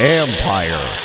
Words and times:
Empire. 0.00 0.98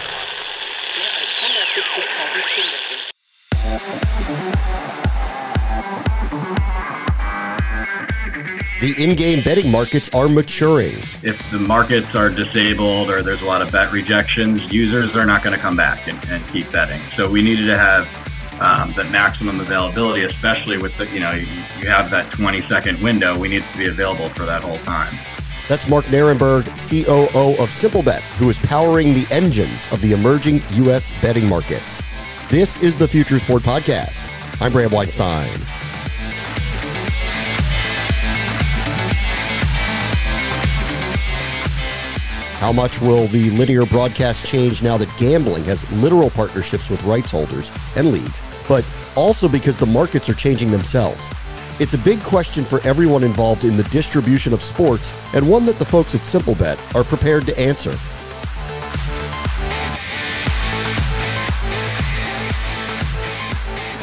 The 8.80 8.94
in-game 8.98 9.44
betting 9.44 9.70
markets 9.70 10.10
are 10.14 10.30
maturing. 10.30 11.00
If 11.24 11.52
the 11.52 11.60
markets 11.60 12.16
are 12.16 12.30
disabled 12.30 13.10
or 13.10 13.22
there's 13.22 13.42
a 13.42 13.46
lot 13.46 13.62
of 13.62 13.72
bet 13.72 13.92
rejections, 13.92 14.72
users 14.72 15.16
are 15.16 15.26
not 15.26 15.44
going 15.44 15.56
to 15.56 15.62
come 15.62 15.76
back 15.76 16.08
and, 16.08 16.18
and 16.30 16.48
keep 16.48 16.72
betting. 16.72 17.02
So 17.16 17.30
we 17.30 17.42
needed 17.42 17.66
to 17.66 17.78
have 17.78 18.08
um, 18.62 18.94
that 18.94 19.12
maximum 19.12 19.60
availability, 19.60 20.24
especially 20.24 20.78
with 20.78 20.96
the, 20.98 21.08
you 21.10 21.20
know, 21.20 21.32
you, 21.32 21.46
you 21.82 21.90
have 21.90 22.10
that 22.12 22.32
20 22.32 22.62
second 22.70 23.02
window. 23.02 23.38
We 23.38 23.50
need 23.50 23.64
to 23.64 23.78
be 23.78 23.90
available 23.90 24.30
for 24.30 24.46
that 24.46 24.62
whole 24.64 24.78
time. 24.80 25.14
That's 25.68 25.90
Mark 25.90 26.06
Nerenberg, 26.06 26.64
COO 26.78 27.62
of 27.62 27.70
SimpleBet, 27.70 28.22
who 28.38 28.50
is 28.50 28.58
powering 28.60 29.14
the 29.14 29.28
engines 29.30 29.92
of 29.92 30.00
the 30.00 30.14
emerging 30.14 30.62
U.S. 30.72 31.12
betting 31.22 31.48
markets. 31.48 32.02
This 32.48 32.82
is 32.82 32.96
the 32.96 33.08
Future 33.08 33.38
Sport 33.38 33.64
Podcast. 33.64 34.24
I'm 34.62 34.72
Bram 34.72 34.92
Weinstein. 34.92 35.50
How 42.60 42.72
much 42.72 43.02
will 43.02 43.28
the 43.28 43.50
linear 43.52 43.86
broadcast 43.86 44.46
change 44.46 44.82
now 44.82 44.98
that 44.98 45.10
gambling 45.18 45.66
has 45.66 45.90
literal 46.02 46.30
partnerships 46.30 46.90
with 46.90 47.04
rights 47.04 47.32
holders 47.32 47.72
and 47.98 48.12
leagues, 48.14 48.42
but 48.70 48.88
also 49.18 49.50
because 49.50 49.76
the 49.76 49.86
markets 49.86 50.30
are 50.30 50.34
changing 50.34 50.72
themselves? 50.72 51.30
It's 51.80 51.94
a 51.94 51.98
big 52.00 52.20
question 52.24 52.64
for 52.64 52.82
everyone 52.82 53.24
involved 53.24 53.64
in 53.64 53.78
the 53.78 53.84
distribution 53.84 54.52
of 54.52 54.64
sports, 54.64 55.12
and 55.36 55.48
one 55.48 55.64
that 55.68 55.78
the 55.78 55.86
folks 55.86 56.16
at 56.16 56.22
SimpleBet 56.22 56.96
are 56.96 57.04
prepared 57.04 57.46
to 57.46 57.60
answer. 57.60 57.92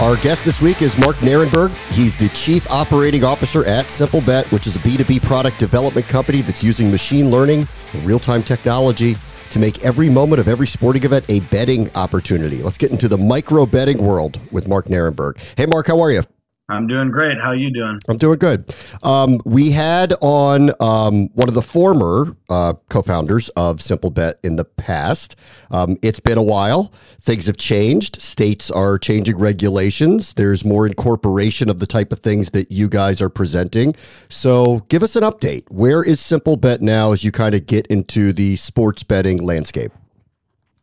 Our 0.01 0.17
guest 0.17 0.45
this 0.45 0.63
week 0.63 0.83
is 0.83 0.97
Mark 0.99 1.17
Nerenberg. 1.17 1.71
He's 1.93 2.17
the 2.17 2.29
Chief 2.29 2.71
Operating 2.71 3.25
Officer 3.25 3.65
at 3.65 3.87
SimpleBet, 3.87 4.53
which 4.53 4.67
is 4.67 4.77
a 4.77 4.81
B2B 4.81 5.23
product 5.23 5.59
development 5.59 6.07
company 6.07 6.43
that's 6.43 6.63
using 6.63 6.91
machine 6.93 7.31
learning 7.31 7.67
and 7.93 8.05
real 8.05 8.19
time 8.21 8.43
technology 8.43 9.17
to 9.51 9.59
make 9.59 9.85
every 9.85 10.11
moment 10.11 10.41
of 10.41 10.47
every 10.47 10.67
sporting 10.67 11.05
event 11.05 11.25
a 11.29 11.41
betting 11.41 11.91
opportunity. 11.97 12.63
Let's 12.63 12.79
get 12.79 12.91
into 12.91 13.09
the 13.09 13.19
micro 13.19 13.67
betting 13.67 13.99
world 13.99 14.39
with 14.53 14.69
Mark 14.69 14.87
Nerenberg. 14.87 15.39
Hey, 15.57 15.67
Mark, 15.67 15.87
how 15.87 16.01
are 16.01 16.11
you? 16.11 16.23
I'm 16.69 16.87
doing 16.87 17.11
great. 17.11 17.37
How 17.39 17.51
are 17.51 17.57
you 17.57 17.71
doing? 17.71 17.99
I'm 18.09 18.17
doing 18.17 18.39
good. 18.39 18.75
Um, 19.03 19.39
we 19.45 19.71
had 19.71 20.15
on 20.23 20.71
um, 20.81 21.29
one 21.35 21.49
of 21.49 21.55
the 21.55 21.63
former 21.63 22.35
uh, 22.49 22.73
co-founders 22.89 23.51
of 23.51 23.79
SimpleBet 23.79 24.35
in 24.43 24.57
the 24.57 24.65
past. 24.65 25.37
Um, 25.71 25.99
it's 26.01 26.21
been 26.21 26.39
a 26.39 26.43
while. 26.43 26.91
Things 27.21 27.47
have 27.47 27.59
changed. 27.59 28.21
States 28.23 28.71
are 28.71 28.99
changing 28.99 29.39
regulations. 29.39 30.33
There's 30.33 30.65
more 30.65 30.87
incorporation 30.87 31.69
of 31.69 31.81
the 31.81 31.87
type 31.87 32.13
of 32.13 32.21
things 32.21 32.51
that 32.51 32.71
you 32.71 32.89
guys 32.89 33.21
are 33.21 33.31
presenting. 33.31 33.95
So, 34.31 34.81
give 34.89 35.03
us 35.03 35.17
an 35.17 35.23
update. 35.23 35.65
Where 35.69 36.03
is 36.03 36.21
SimpleBet 36.21 36.81
now 36.81 37.13
as 37.13 37.25
you 37.25 37.31
kind 37.31 37.55
of 37.55 37.67
get 37.67 37.87
into 37.89 38.33
the 38.33 38.57
sports 38.57 39.03
betting 39.03 39.37
landscape? 39.37 39.93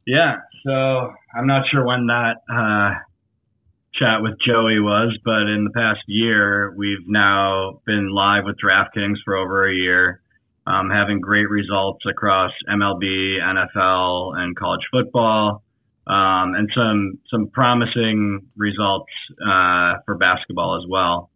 Yeah. 0.05 0.37
So 0.63 1.13
I'm 1.35 1.47
not 1.47 1.63
sure 1.71 1.85
when 1.85 2.05
that. 2.07 2.43
Uh 2.53 2.99
chat 3.93 4.21
with 4.21 4.33
Joey 4.45 4.79
was, 4.79 5.17
but 5.23 5.47
in 5.47 5.65
the 5.65 5.71
past 5.75 6.01
year, 6.07 6.73
we've 6.75 7.07
now 7.07 7.81
been 7.85 8.09
live 8.09 8.43
with 8.45 8.55
DraftKings 8.63 9.17
for 9.25 9.35
over 9.35 9.69
a 9.69 9.73
year, 9.73 10.21
um, 10.65 10.89
having 10.89 11.19
great 11.19 11.49
results 11.49 12.03
across 12.09 12.51
MLB, 12.69 13.39
NFL, 13.41 14.37
and 14.37 14.55
college 14.55 14.81
football, 14.91 15.63
um, 16.07 16.55
and 16.55 16.69
some 16.75 17.19
some 17.29 17.47
promising 17.49 18.47
results 18.55 19.11
uh, 19.41 19.95
for 20.05 20.17
basketball 20.17 20.77
as 20.77 20.89
well. 20.89 21.29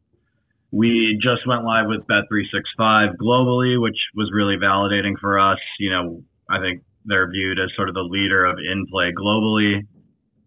We 0.71 1.19
just 1.21 1.47
went 1.47 1.63
live 1.63 1.87
with 1.87 2.01
Bet365 2.07 3.15
globally, 3.21 3.81
which 3.81 3.97
was 4.15 4.29
really 4.33 4.57
validating 4.57 5.13
for 5.19 5.39
us. 5.39 5.59
You 5.79 5.89
know, 5.91 6.23
I 6.49 6.59
think 6.59 6.83
they're 7.05 7.29
viewed 7.29 7.59
as 7.59 7.69
sort 7.75 7.89
of 7.89 7.95
the 7.95 8.01
leader 8.01 8.45
of 8.45 8.57
in 8.59 8.85
play 8.91 9.11
globally. 9.17 9.81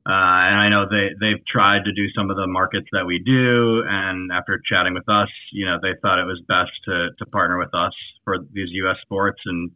Uh, 0.09 0.41
and 0.49 0.57
I 0.57 0.69
know 0.71 0.87
they, 0.89 1.13
they've 1.21 1.45
tried 1.45 1.85
to 1.85 1.93
do 1.93 2.09
some 2.17 2.31
of 2.31 2.37
the 2.37 2.47
markets 2.47 2.89
that 2.93 3.05
we 3.05 3.21
do. 3.21 3.85
And 3.87 4.33
after 4.33 4.59
chatting 4.65 4.95
with 4.95 5.07
us, 5.07 5.29
you 5.53 5.67
know, 5.67 5.77
they 5.83 5.93
thought 6.01 6.19
it 6.19 6.25
was 6.25 6.41
best 6.49 6.73
to, 6.87 7.11
to 7.19 7.27
partner 7.31 7.59
with 7.59 7.75
us 7.75 7.93
for 8.25 8.39
these 8.53 8.69
U.S. 8.89 8.97
sports 9.03 9.39
and 9.45 9.71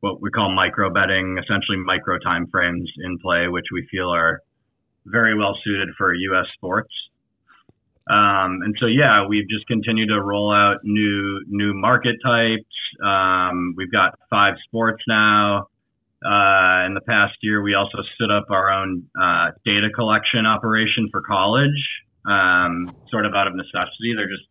what 0.00 0.22
we 0.22 0.30
call 0.30 0.54
micro 0.54 0.88
betting, 0.88 1.36
essentially 1.42 1.78
micro 1.84 2.16
time 2.18 2.46
frames 2.46 2.88
in 3.02 3.18
play, 3.18 3.48
which 3.48 3.66
we 3.72 3.84
feel 3.90 4.08
are 4.08 4.40
very 5.04 5.36
well 5.36 5.58
suited 5.64 5.88
for 5.98 6.14
U.S. 6.14 6.46
sports. 6.54 6.92
Um, 8.08 8.62
and 8.62 8.76
so, 8.78 8.86
yeah, 8.86 9.26
we've 9.26 9.48
just 9.48 9.66
continued 9.66 10.10
to 10.10 10.22
roll 10.22 10.52
out 10.52 10.76
new 10.84 11.42
new 11.48 11.74
market 11.74 12.14
types. 12.24 12.62
Um, 13.04 13.74
we've 13.76 13.90
got 13.90 14.14
five 14.30 14.54
sports 14.68 15.02
now. 15.08 15.66
Uh, 16.24 16.86
in 16.86 16.94
the 16.94 17.02
past 17.06 17.34
year, 17.42 17.62
we 17.62 17.74
also 17.74 17.98
stood 18.14 18.30
up 18.30 18.46
our 18.50 18.72
own 18.72 19.04
uh, 19.20 19.50
data 19.64 19.88
collection 19.94 20.46
operation 20.46 21.08
for 21.12 21.20
college, 21.20 21.76
um, 22.26 22.94
sort 23.10 23.26
of 23.26 23.34
out 23.34 23.46
of 23.46 23.54
necessity. 23.54 24.14
There 24.16 24.26
just 24.26 24.48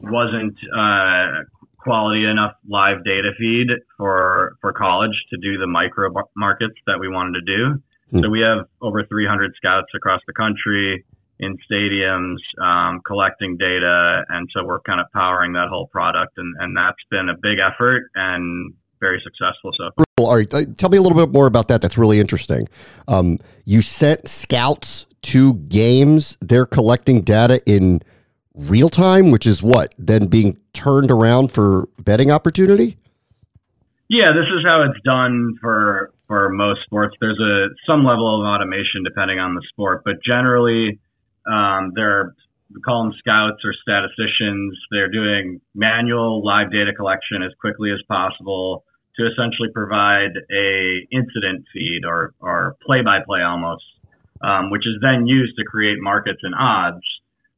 wasn't 0.00 0.56
uh, 0.76 1.44
quality 1.78 2.24
enough 2.24 2.54
live 2.68 3.04
data 3.04 3.30
feed 3.38 3.68
for 3.96 4.56
for 4.60 4.72
college 4.72 5.14
to 5.30 5.36
do 5.38 5.58
the 5.58 5.66
micro 5.66 6.10
markets 6.36 6.74
that 6.86 6.98
we 6.98 7.08
wanted 7.08 7.40
to 7.40 7.56
do. 7.56 7.82
Mm. 8.12 8.22
So 8.22 8.28
we 8.28 8.40
have 8.40 8.66
over 8.82 9.04
300 9.04 9.54
scouts 9.56 9.88
across 9.94 10.20
the 10.26 10.32
country 10.32 11.04
in 11.38 11.56
stadiums 11.70 12.36
um, 12.60 13.00
collecting 13.06 13.56
data, 13.56 14.24
and 14.28 14.48
so 14.52 14.64
we're 14.64 14.80
kind 14.80 15.00
of 15.00 15.06
powering 15.12 15.52
that 15.54 15.68
whole 15.70 15.86
product, 15.86 16.36
and, 16.36 16.54
and 16.58 16.76
that's 16.76 17.00
been 17.10 17.28
a 17.30 17.36
big 17.40 17.58
effort 17.58 18.10
and 18.14 18.74
very 19.00 19.20
successful 19.24 19.72
so 19.76 19.90
far. 19.96 20.04
All 20.18 20.36
right, 20.36 20.52
uh, 20.52 20.62
tell 20.76 20.90
me 20.90 20.98
a 20.98 21.02
little 21.02 21.16
bit 21.16 21.32
more 21.32 21.46
about 21.46 21.68
that. 21.68 21.80
That's 21.80 21.96
really 21.96 22.20
interesting. 22.20 22.68
Um, 23.08 23.38
you 23.64 23.82
sent 23.82 24.28
scouts 24.28 25.06
to 25.22 25.54
games. 25.54 26.36
They're 26.40 26.66
collecting 26.66 27.22
data 27.22 27.60
in 27.66 28.00
real 28.54 28.88
time, 28.88 29.30
which 29.30 29.46
is 29.46 29.62
what 29.62 29.94
then 29.98 30.26
being 30.26 30.58
turned 30.72 31.10
around 31.10 31.52
for 31.52 31.88
betting 31.98 32.30
opportunity. 32.30 32.98
Yeah, 34.08 34.32
this 34.32 34.46
is 34.46 34.64
how 34.64 34.82
it's 34.82 35.00
done 35.04 35.54
for 35.60 36.12
for 36.26 36.48
most 36.50 36.80
sports. 36.84 37.16
There's 37.20 37.38
a 37.40 37.68
some 37.86 38.04
level 38.04 38.40
of 38.40 38.46
automation 38.46 39.04
depending 39.04 39.38
on 39.38 39.54
the 39.54 39.62
sport, 39.68 40.02
but 40.04 40.14
generally, 40.24 40.98
um, 41.50 41.92
they're 41.94 42.34
we 42.74 42.80
call 42.82 43.04
them 43.04 43.12
scouts 43.18 43.62
or 43.64 43.72
statisticians. 43.72 44.78
They're 44.90 45.10
doing 45.10 45.60
manual 45.74 46.44
live 46.44 46.70
data 46.70 46.92
collection 46.92 47.42
as 47.42 47.52
quickly 47.60 47.90
as 47.90 47.98
possible 48.08 48.84
to 49.16 49.26
essentially 49.26 49.68
provide 49.74 50.30
a 50.50 51.06
incident 51.10 51.64
feed 51.72 52.02
or, 52.06 52.34
or 52.40 52.76
play-by-play 52.86 53.42
almost, 53.42 53.84
um, 54.42 54.70
which 54.70 54.86
is 54.86 54.94
then 55.02 55.26
used 55.26 55.56
to 55.56 55.64
create 55.64 55.96
markets 56.00 56.40
and 56.42 56.54
odds. 56.54 57.02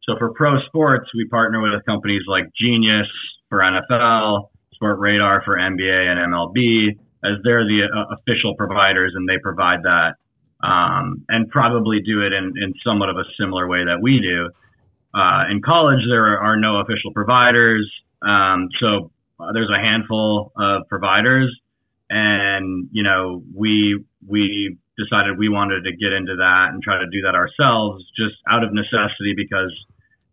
So 0.04 0.16
for 0.18 0.32
pro 0.32 0.60
sports, 0.66 1.10
we 1.14 1.26
partner 1.28 1.60
with 1.60 1.84
companies 1.86 2.22
like 2.26 2.44
Genius 2.60 3.06
for 3.48 3.58
NFL, 3.58 4.48
Sportradar 4.80 5.44
for 5.44 5.56
NBA 5.56 6.10
and 6.10 6.32
MLB, 6.32 6.98
as 7.24 7.38
they're 7.44 7.64
the 7.64 7.82
uh, 7.84 8.14
official 8.16 8.54
providers 8.56 9.12
and 9.14 9.28
they 9.28 9.38
provide 9.38 9.82
that, 9.84 10.14
um, 10.66 11.24
and 11.28 11.48
probably 11.50 12.00
do 12.00 12.22
it 12.22 12.32
in, 12.32 12.52
in 12.60 12.74
somewhat 12.84 13.08
of 13.08 13.16
a 13.16 13.24
similar 13.38 13.68
way 13.68 13.84
that 13.84 14.00
we 14.02 14.20
do. 14.20 14.50
Uh, 15.14 15.44
in 15.50 15.60
college, 15.62 16.00
there 16.08 16.38
are 16.38 16.56
no 16.56 16.80
official 16.80 17.12
providers. 17.12 17.88
Um, 18.22 18.68
so 18.80 19.12
uh, 19.40 19.52
there's 19.52 19.70
a 19.70 19.80
handful 19.80 20.52
of 20.56 20.82
providers, 20.88 21.54
and 22.10 22.88
you 22.92 23.02
know 23.02 23.42
we 23.54 24.04
we 24.26 24.76
decided 24.98 25.38
we 25.38 25.48
wanted 25.48 25.84
to 25.84 25.96
get 25.96 26.12
into 26.12 26.36
that 26.36 26.68
and 26.70 26.82
try 26.82 26.98
to 26.98 27.06
do 27.10 27.22
that 27.22 27.34
ourselves, 27.34 28.04
just 28.16 28.36
out 28.50 28.62
of 28.62 28.72
necessity 28.72 29.34
because 29.36 29.72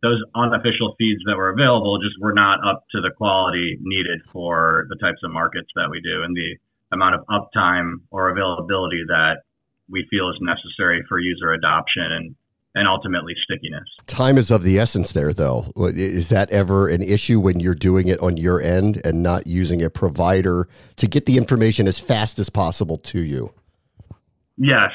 those 0.01 0.21
unofficial 0.35 0.95
feeds 0.97 1.19
that 1.25 1.35
were 1.35 1.49
available 1.49 1.99
just 1.99 2.15
were 2.21 2.33
not 2.33 2.59
up 2.65 2.85
to 2.91 3.01
the 3.01 3.11
quality 3.11 3.77
needed 3.81 4.19
for 4.31 4.85
the 4.89 4.95
types 4.95 5.19
of 5.23 5.31
markets 5.31 5.67
that 5.75 5.89
we 5.89 5.99
do 6.01 6.23
and 6.23 6.35
the 6.35 6.55
amount 6.91 7.15
of 7.15 7.21
uptime 7.27 7.95
or 8.11 8.29
availability 8.29 9.03
that 9.07 9.43
we 9.89 10.07
feel 10.09 10.29
is 10.29 10.37
necessary 10.41 11.03
for 11.07 11.19
user 11.19 11.51
adoption 11.51 12.03
and 12.03 12.35
and 12.75 12.87
ultimately 12.87 13.33
stickiness. 13.43 13.87
Time 14.05 14.37
is 14.37 14.51
of 14.51 14.63
the 14.63 14.77
essence 14.77 15.11
there, 15.11 15.33
though. 15.33 15.65
Is 15.77 16.29
that 16.29 16.49
ever 16.51 16.87
an 16.87 17.01
issue 17.01 17.39
when 17.39 17.59
you're 17.59 17.75
doing 17.75 18.07
it 18.07 18.19
on 18.19 18.37
your 18.37 18.61
end 18.61 19.01
and 19.03 19.23
not 19.23 19.47
using 19.47 19.81
a 19.81 19.89
provider 19.89 20.67
to 20.97 21.07
get 21.07 21.25
the 21.25 21.37
information 21.37 21.87
as 21.87 21.99
fast 21.99 22.37
as 22.39 22.49
possible 22.49 22.97
to 22.97 23.19
you? 23.19 23.51
Yes, 24.57 24.91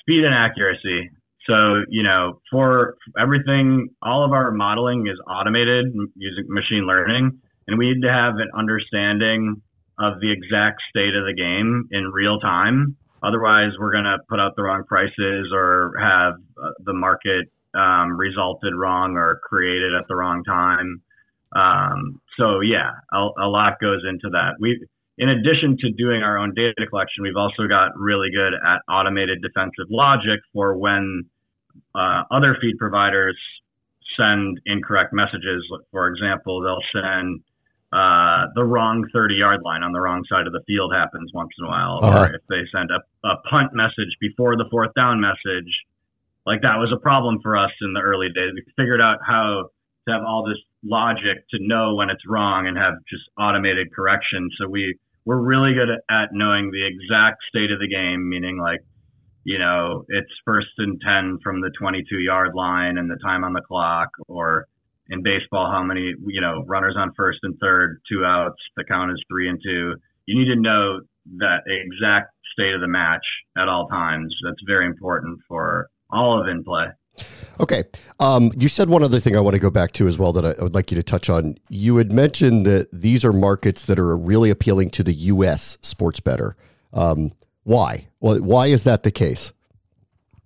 speed 0.00 0.24
and 0.24 0.34
accuracy. 0.34 1.10
So, 1.48 1.82
you 1.88 2.02
know, 2.02 2.40
for 2.50 2.96
everything, 3.18 3.88
all 4.02 4.24
of 4.24 4.32
our 4.32 4.50
modeling 4.50 5.06
is 5.06 5.18
automated 5.28 5.86
using 6.16 6.44
machine 6.48 6.86
learning, 6.86 7.40
and 7.66 7.78
we 7.78 7.92
need 7.92 8.02
to 8.02 8.12
have 8.12 8.34
an 8.34 8.50
understanding 8.56 9.62
of 9.98 10.20
the 10.20 10.30
exact 10.30 10.82
state 10.90 11.14
of 11.14 11.24
the 11.24 11.34
game 11.34 11.88
in 11.90 12.10
real 12.12 12.38
time. 12.40 12.96
Otherwise, 13.22 13.72
we're 13.78 13.92
going 13.92 14.04
to 14.04 14.18
put 14.28 14.38
out 14.38 14.54
the 14.56 14.62
wrong 14.62 14.84
prices 14.84 15.50
or 15.52 15.94
have 15.98 16.34
uh, 16.62 16.70
the 16.84 16.92
market 16.92 17.46
um, 17.74 18.16
resulted 18.16 18.74
wrong 18.74 19.16
or 19.16 19.40
created 19.42 19.94
at 19.94 20.06
the 20.08 20.14
wrong 20.14 20.42
time. 20.44 21.02
Um, 21.54 22.20
so 22.38 22.60
yeah, 22.60 22.90
a, 23.12 23.28
a, 23.38 23.48
lot 23.48 23.80
goes 23.80 24.02
into 24.08 24.28
that. 24.30 24.54
We, 24.58 24.86
in 25.18 25.28
addition 25.28 25.76
to 25.80 25.90
doing 25.92 26.22
our 26.22 26.38
own 26.38 26.54
data 26.54 26.86
collection, 26.88 27.22
we've 27.22 27.36
also 27.36 27.66
got 27.68 27.96
really 27.96 28.28
good 28.30 28.52
at 28.54 28.82
automated 28.88 29.40
defensive 29.42 29.86
logic 29.88 30.40
for 30.52 30.76
when 30.76 31.24
uh, 31.94 32.22
other 32.30 32.56
feed 32.60 32.76
providers 32.78 33.36
send 34.18 34.60
incorrect 34.66 35.12
messages. 35.12 35.64
For 35.90 36.08
example, 36.08 36.60
they'll 36.62 37.02
send 37.02 37.40
uh, 37.96 38.52
the 38.54 38.62
wrong 38.62 39.08
30 39.10 39.36
yard 39.36 39.60
line 39.64 39.82
on 39.82 39.92
the 39.92 40.00
wrong 40.00 40.22
side 40.28 40.46
of 40.46 40.52
the 40.52 40.60
field 40.66 40.92
happens 40.92 41.30
once 41.32 41.48
in 41.58 41.64
a 41.64 41.68
while. 41.68 41.98
Uh-huh. 42.02 42.28
Or 42.28 42.34
if 42.34 42.42
they 42.50 42.68
send 42.68 42.90
a, 42.92 43.00
a 43.26 43.36
punt 43.48 43.72
message 43.72 44.12
before 44.20 44.54
the 44.56 44.66
fourth 44.70 44.92
down 44.94 45.18
message, 45.18 45.72
like 46.44 46.60
that 46.60 46.76
was 46.76 46.92
a 46.92 47.00
problem 47.00 47.40
for 47.42 47.56
us 47.56 47.72
in 47.80 47.94
the 47.94 48.00
early 48.00 48.28
days. 48.28 48.52
We 48.52 48.62
figured 48.76 49.00
out 49.00 49.18
how 49.26 49.70
to 50.06 50.12
have 50.12 50.22
all 50.28 50.44
this 50.44 50.60
logic 50.84 51.48
to 51.50 51.58
know 51.60 51.94
when 51.94 52.10
it's 52.10 52.20
wrong 52.28 52.66
and 52.66 52.76
have 52.76 53.00
just 53.08 53.24
automated 53.40 53.88
correction. 53.96 54.50
So 54.60 54.68
we, 54.68 54.98
we're 55.24 55.40
really 55.40 55.72
good 55.72 55.88
at 55.88 56.28
knowing 56.32 56.70
the 56.70 56.84
exact 56.84 57.48
state 57.48 57.72
of 57.72 57.80
the 57.80 57.88
game, 57.88 58.28
meaning 58.28 58.58
like, 58.60 58.84
you 59.44 59.58
know, 59.58 60.04
it's 60.08 60.30
first 60.44 60.68
and 60.76 61.00
10 61.00 61.38
from 61.42 61.62
the 61.62 61.70
22 61.80 62.18
yard 62.18 62.52
line 62.54 62.98
and 62.98 63.10
the 63.10 63.18
time 63.24 63.42
on 63.42 63.54
the 63.54 63.62
clock 63.62 64.10
or, 64.28 64.68
in 65.10 65.22
baseball 65.22 65.70
how 65.70 65.82
many 65.82 66.14
you 66.26 66.40
know 66.40 66.64
runners 66.66 66.94
on 66.98 67.12
first 67.16 67.38
and 67.42 67.56
third, 67.60 68.00
two 68.10 68.24
outs, 68.24 68.56
the 68.76 68.84
count 68.84 69.10
is 69.10 69.22
three 69.28 69.48
and 69.48 69.58
two. 69.62 69.94
You 70.26 70.38
need 70.38 70.52
to 70.52 70.60
know 70.60 71.00
that 71.38 71.60
exact 71.66 72.32
state 72.52 72.74
of 72.74 72.80
the 72.80 72.88
match 72.88 73.24
at 73.56 73.68
all 73.68 73.88
times. 73.88 74.34
That's 74.44 74.60
very 74.66 74.86
important 74.86 75.40
for 75.48 75.88
all 76.10 76.40
of 76.40 76.48
in 76.48 76.64
play. 76.64 76.86
Okay. 77.58 77.84
Um, 78.20 78.52
you 78.58 78.68
said 78.68 78.88
one 78.90 79.02
other 79.02 79.18
thing 79.18 79.36
I 79.36 79.40
want 79.40 79.54
to 79.54 79.60
go 79.60 79.70
back 79.70 79.92
to 79.92 80.06
as 80.06 80.18
well 80.18 80.32
that 80.32 80.44
I, 80.44 80.60
I 80.60 80.62
would 80.62 80.74
like 80.74 80.90
you 80.90 80.96
to 80.96 81.02
touch 81.02 81.30
on. 81.30 81.56
You 81.70 81.96
had 81.96 82.12
mentioned 82.12 82.66
that 82.66 82.88
these 82.92 83.24
are 83.24 83.32
markets 83.32 83.86
that 83.86 83.98
are 83.98 84.16
really 84.16 84.50
appealing 84.50 84.90
to 84.90 85.02
the 85.02 85.14
U.S. 85.14 85.78
sports 85.80 86.20
bettor. 86.20 86.56
Um, 86.92 87.32
why? 87.64 88.08
Well, 88.20 88.38
why 88.42 88.66
is 88.66 88.84
that 88.84 89.02
the 89.02 89.10
case? 89.10 89.52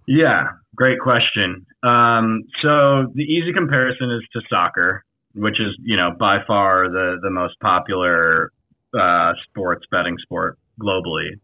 Yeah, 0.07 0.49
great 0.81 0.99
question. 0.99 1.67
Um, 1.83 2.45
so 2.63 3.13
the 3.15 3.23
easy 3.23 3.53
comparison 3.53 4.11
is 4.11 4.23
to 4.33 4.41
soccer, 4.49 5.05
which 5.35 5.61
is 5.61 5.77
you 5.85 5.97
know 5.97 6.11
by 6.19 6.39
far 6.47 6.89
the 6.89 7.19
the 7.23 7.31
most 7.31 7.61
popular 7.61 8.51
uh, 8.99 9.33
sports 9.45 9.85
betting 9.91 10.17
sport 10.23 10.59
globally. 10.81 11.37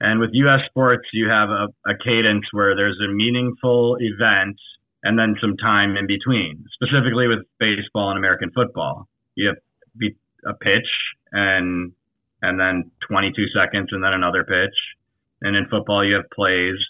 And 0.00 0.18
with 0.18 0.30
U.S. 0.32 0.60
sports, 0.70 1.06
you 1.12 1.28
have 1.28 1.50
a, 1.50 1.68
a 1.84 1.94
cadence 2.02 2.46
where 2.52 2.74
there's 2.74 2.98
a 3.06 3.12
meaningful 3.12 3.98
event 4.00 4.56
and 5.02 5.18
then 5.18 5.34
some 5.42 5.58
time 5.58 5.98
in 5.98 6.06
between. 6.06 6.64
Specifically 6.72 7.28
with 7.28 7.40
baseball 7.58 8.08
and 8.08 8.16
American 8.18 8.50
football, 8.54 9.08
you 9.34 9.48
have 9.48 9.58
a 10.46 10.54
pitch 10.54 10.88
and 11.32 11.92
and 12.40 12.58
then 12.58 12.90
22 13.10 13.44
seconds 13.54 13.88
and 13.92 14.02
then 14.02 14.14
another 14.14 14.42
pitch. 14.42 14.76
And 15.42 15.54
in 15.54 15.66
football, 15.68 16.02
you 16.02 16.14
have 16.14 16.24
plays 16.34 16.80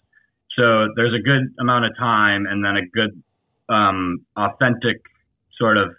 so 0.57 0.89
there's 0.97 1.15
a 1.15 1.23
good 1.23 1.55
amount 1.59 1.85
of 1.85 1.93
time 1.99 2.47
and 2.47 2.65
then 2.65 2.77
a 2.77 2.87
good, 2.93 3.23
um, 3.69 4.25
authentic 4.37 5.03
sort 5.59 5.77
of 5.77 5.91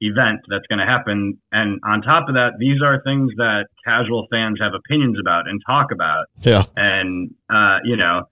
event 0.00 0.40
that's 0.48 0.66
going 0.66 0.78
to 0.78 0.86
happen. 0.86 1.38
And 1.52 1.80
on 1.84 2.02
top 2.02 2.28
of 2.28 2.34
that, 2.34 2.52
these 2.58 2.82
are 2.82 3.00
things 3.02 3.30
that 3.36 3.66
casual 3.84 4.26
fans 4.30 4.58
have 4.60 4.72
opinions 4.74 5.18
about 5.20 5.48
and 5.48 5.60
talk 5.66 5.92
about. 5.92 6.26
Yeah. 6.40 6.64
And, 6.76 7.34
uh, 7.48 7.78
you 7.84 7.96
know, 7.96 8.22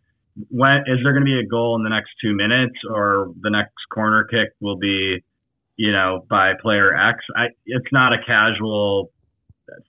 when 0.49 0.79
is 0.87 0.99
there 1.03 1.12
going 1.12 1.25
to 1.25 1.31
be 1.31 1.39
a 1.39 1.47
goal 1.47 1.77
in 1.77 1.83
the 1.83 1.91
next 1.91 2.11
two 2.23 2.35
minutes 2.35 2.77
or 2.89 3.29
the 3.41 3.51
next 3.51 3.75
corner 3.93 4.25
kick 4.25 4.51
will 4.61 4.79
be, 4.79 5.23
you 5.77 5.93
know, 5.93 6.25
by 6.29 6.53
player 6.61 6.95
X? 6.95 7.19
I, 7.37 7.47
it's 7.67 7.93
not 7.93 8.12
a 8.12 8.19
casual 8.25 9.11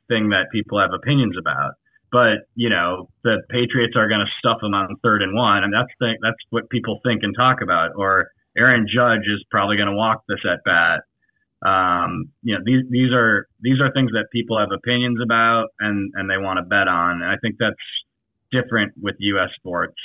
thing 0.08 0.30
that 0.30 0.48
people 0.52 0.80
have 0.80 0.92
opinions 0.94 1.36
about. 1.40 1.74
But 2.12 2.48
you 2.56 2.70
know, 2.70 3.10
the 3.24 3.42
Patriots 3.50 3.94
are 3.96 4.08
going 4.10 4.20
to 4.20 4.32
stuff 4.40 4.60
them 4.62 4.74
on 4.74 4.96
third 5.04 5.22
and 5.22 5.36
one, 5.36 5.64
and 5.64 5.74
that's 5.74 5.92
the, 6.00 6.14
that's 6.22 6.38
what 6.50 6.70
people 6.70 7.00
think 7.06 7.24
and 7.24 7.34
talk 7.36 7.62
about. 7.62 7.92
Or 7.96 8.28
Aaron 8.58 8.86
Judge 8.88 9.28
is 9.28 9.44
probably 9.50 9.78
going 9.78 9.90
to 9.90 9.96
walk 9.96 10.24
this 10.28 10.40
at 10.46 10.60
bat. 10.66 11.02
Um, 11.64 12.32
you 12.42 12.56
know, 12.56 12.62
these 12.66 12.84
these 12.90 13.14
are 13.14 13.48
these 13.62 13.80
are 13.80 13.92
things 13.94 14.12
that 14.12 14.26
people 14.32 14.60
have 14.60 14.70
opinions 14.74 15.20
about 15.24 15.68
and 15.80 16.12
and 16.16 16.30
they 16.30 16.38
want 16.38 16.58
to 16.58 16.64
bet 16.64 16.88
on. 16.88 17.22
And 17.22 17.26
I 17.26 17.36
think 17.42 17.56
that's 17.60 17.76
different 18.52 18.94
with 19.02 19.16
U.S. 19.20 19.50
sports. 19.58 19.96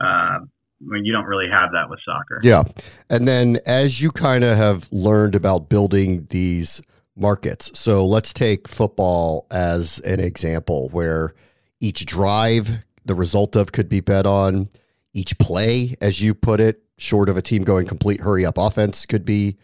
Uh, 0.00 0.40
when 0.86 1.04
you 1.04 1.12
don't 1.12 1.26
really 1.26 1.46
have 1.50 1.70
that 1.72 1.88
with 1.88 2.00
soccer. 2.04 2.40
Yeah. 2.42 2.64
And 3.08 3.26
then 3.28 3.58
as 3.66 4.02
you 4.02 4.10
kind 4.10 4.44
of 4.44 4.56
have 4.56 4.88
learned 4.92 5.34
about 5.34 5.68
building 5.68 6.26
these 6.30 6.82
markets. 7.16 7.78
So 7.78 8.06
let's 8.06 8.32
take 8.32 8.68
football 8.68 9.46
as 9.50 9.98
an 10.00 10.20
example 10.20 10.88
where 10.90 11.34
each 11.80 12.06
drive, 12.06 12.84
the 13.04 13.14
result 13.14 13.56
of 13.56 13.72
could 13.72 13.88
be 13.88 14.00
bet 14.00 14.26
on. 14.26 14.68
Each 15.14 15.36
play, 15.38 15.94
as 16.00 16.22
you 16.22 16.34
put 16.34 16.60
it, 16.60 16.82
short 16.96 17.28
of 17.28 17.36
a 17.36 17.42
team 17.42 17.64
going 17.64 17.86
complete 17.86 18.20
hurry 18.20 18.46
up 18.46 18.56
offense, 18.56 19.04
could 19.04 19.24
be 19.24 19.56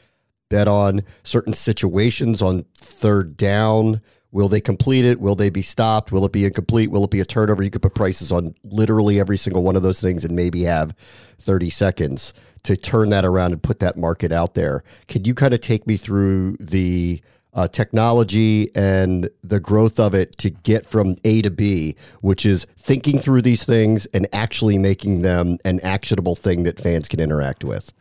bet 0.50 0.68
on. 0.68 1.02
Certain 1.22 1.54
situations 1.54 2.42
on 2.42 2.64
third 2.74 3.36
down. 3.36 4.00
Will 4.30 4.48
they 4.48 4.60
complete 4.60 5.06
it? 5.06 5.20
Will 5.20 5.34
they 5.34 5.48
be 5.48 5.62
stopped? 5.62 6.12
Will 6.12 6.26
it 6.26 6.32
be 6.32 6.44
incomplete? 6.44 6.90
Will 6.90 7.04
it 7.04 7.10
be 7.10 7.20
a 7.20 7.24
turnover? 7.24 7.62
You 7.62 7.70
could 7.70 7.80
put 7.80 7.94
prices 7.94 8.30
on 8.30 8.54
literally 8.62 9.18
every 9.18 9.38
single 9.38 9.62
one 9.62 9.74
of 9.74 9.82
those 9.82 10.00
things 10.00 10.22
and 10.22 10.36
maybe 10.36 10.64
have 10.64 10.94
30 11.38 11.70
seconds 11.70 12.34
to 12.64 12.76
turn 12.76 13.08
that 13.10 13.24
around 13.24 13.52
and 13.52 13.62
put 13.62 13.80
that 13.80 13.96
market 13.96 14.32
out 14.32 14.52
there. 14.52 14.82
Can 15.06 15.24
you 15.24 15.34
kind 15.34 15.54
of 15.54 15.62
take 15.62 15.86
me 15.86 15.96
through 15.96 16.56
the 16.60 17.22
uh, 17.54 17.68
technology 17.68 18.68
and 18.74 19.28
the 19.42 19.60
growth 19.60 19.98
of 19.98 20.14
it 20.14 20.36
to 20.38 20.50
get 20.50 20.86
from 20.86 21.16
A 21.24 21.42
to 21.42 21.50
B, 21.50 21.96
which 22.20 22.44
is 22.44 22.66
thinking 22.76 23.18
through 23.18 23.42
these 23.42 23.64
things 23.64 24.06
and 24.06 24.28
actually 24.32 24.78
making 24.78 25.22
them 25.22 25.58
an 25.64 25.80
actionable 25.80 26.34
thing 26.34 26.64
that 26.64 26.80
fans 26.80 27.08
can 27.08 27.20
interact 27.20 27.64
with. 27.64 27.92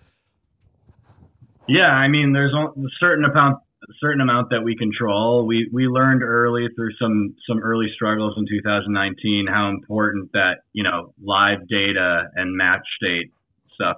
Yeah, 1.68 1.90
I 1.90 2.08
mean, 2.08 2.34
there's 2.34 2.54
a 2.54 2.68
certain 3.00 3.26
amount, 3.26 3.60
certain 4.00 4.22
amount 4.22 4.52
that 4.52 4.62
we 4.62 4.76
control. 4.76 5.46
We 5.46 5.70
we 5.74 5.88
learned 5.88 6.24
early 6.24 6.68
through 6.76 6.94
some 7.00 7.36
some 7.48 7.60
early 7.60 7.88
struggles 7.94 8.36
in 8.38 8.46
2019 8.48 9.48
how 9.48 9.70
important 9.70 10.32
that 10.32 10.60
you 10.72 10.84
know 10.84 11.14
live 11.22 11.68
data 11.68 12.30
and 12.36 12.56
match 12.56 12.86
state 12.96 13.34
stuff 13.74 13.98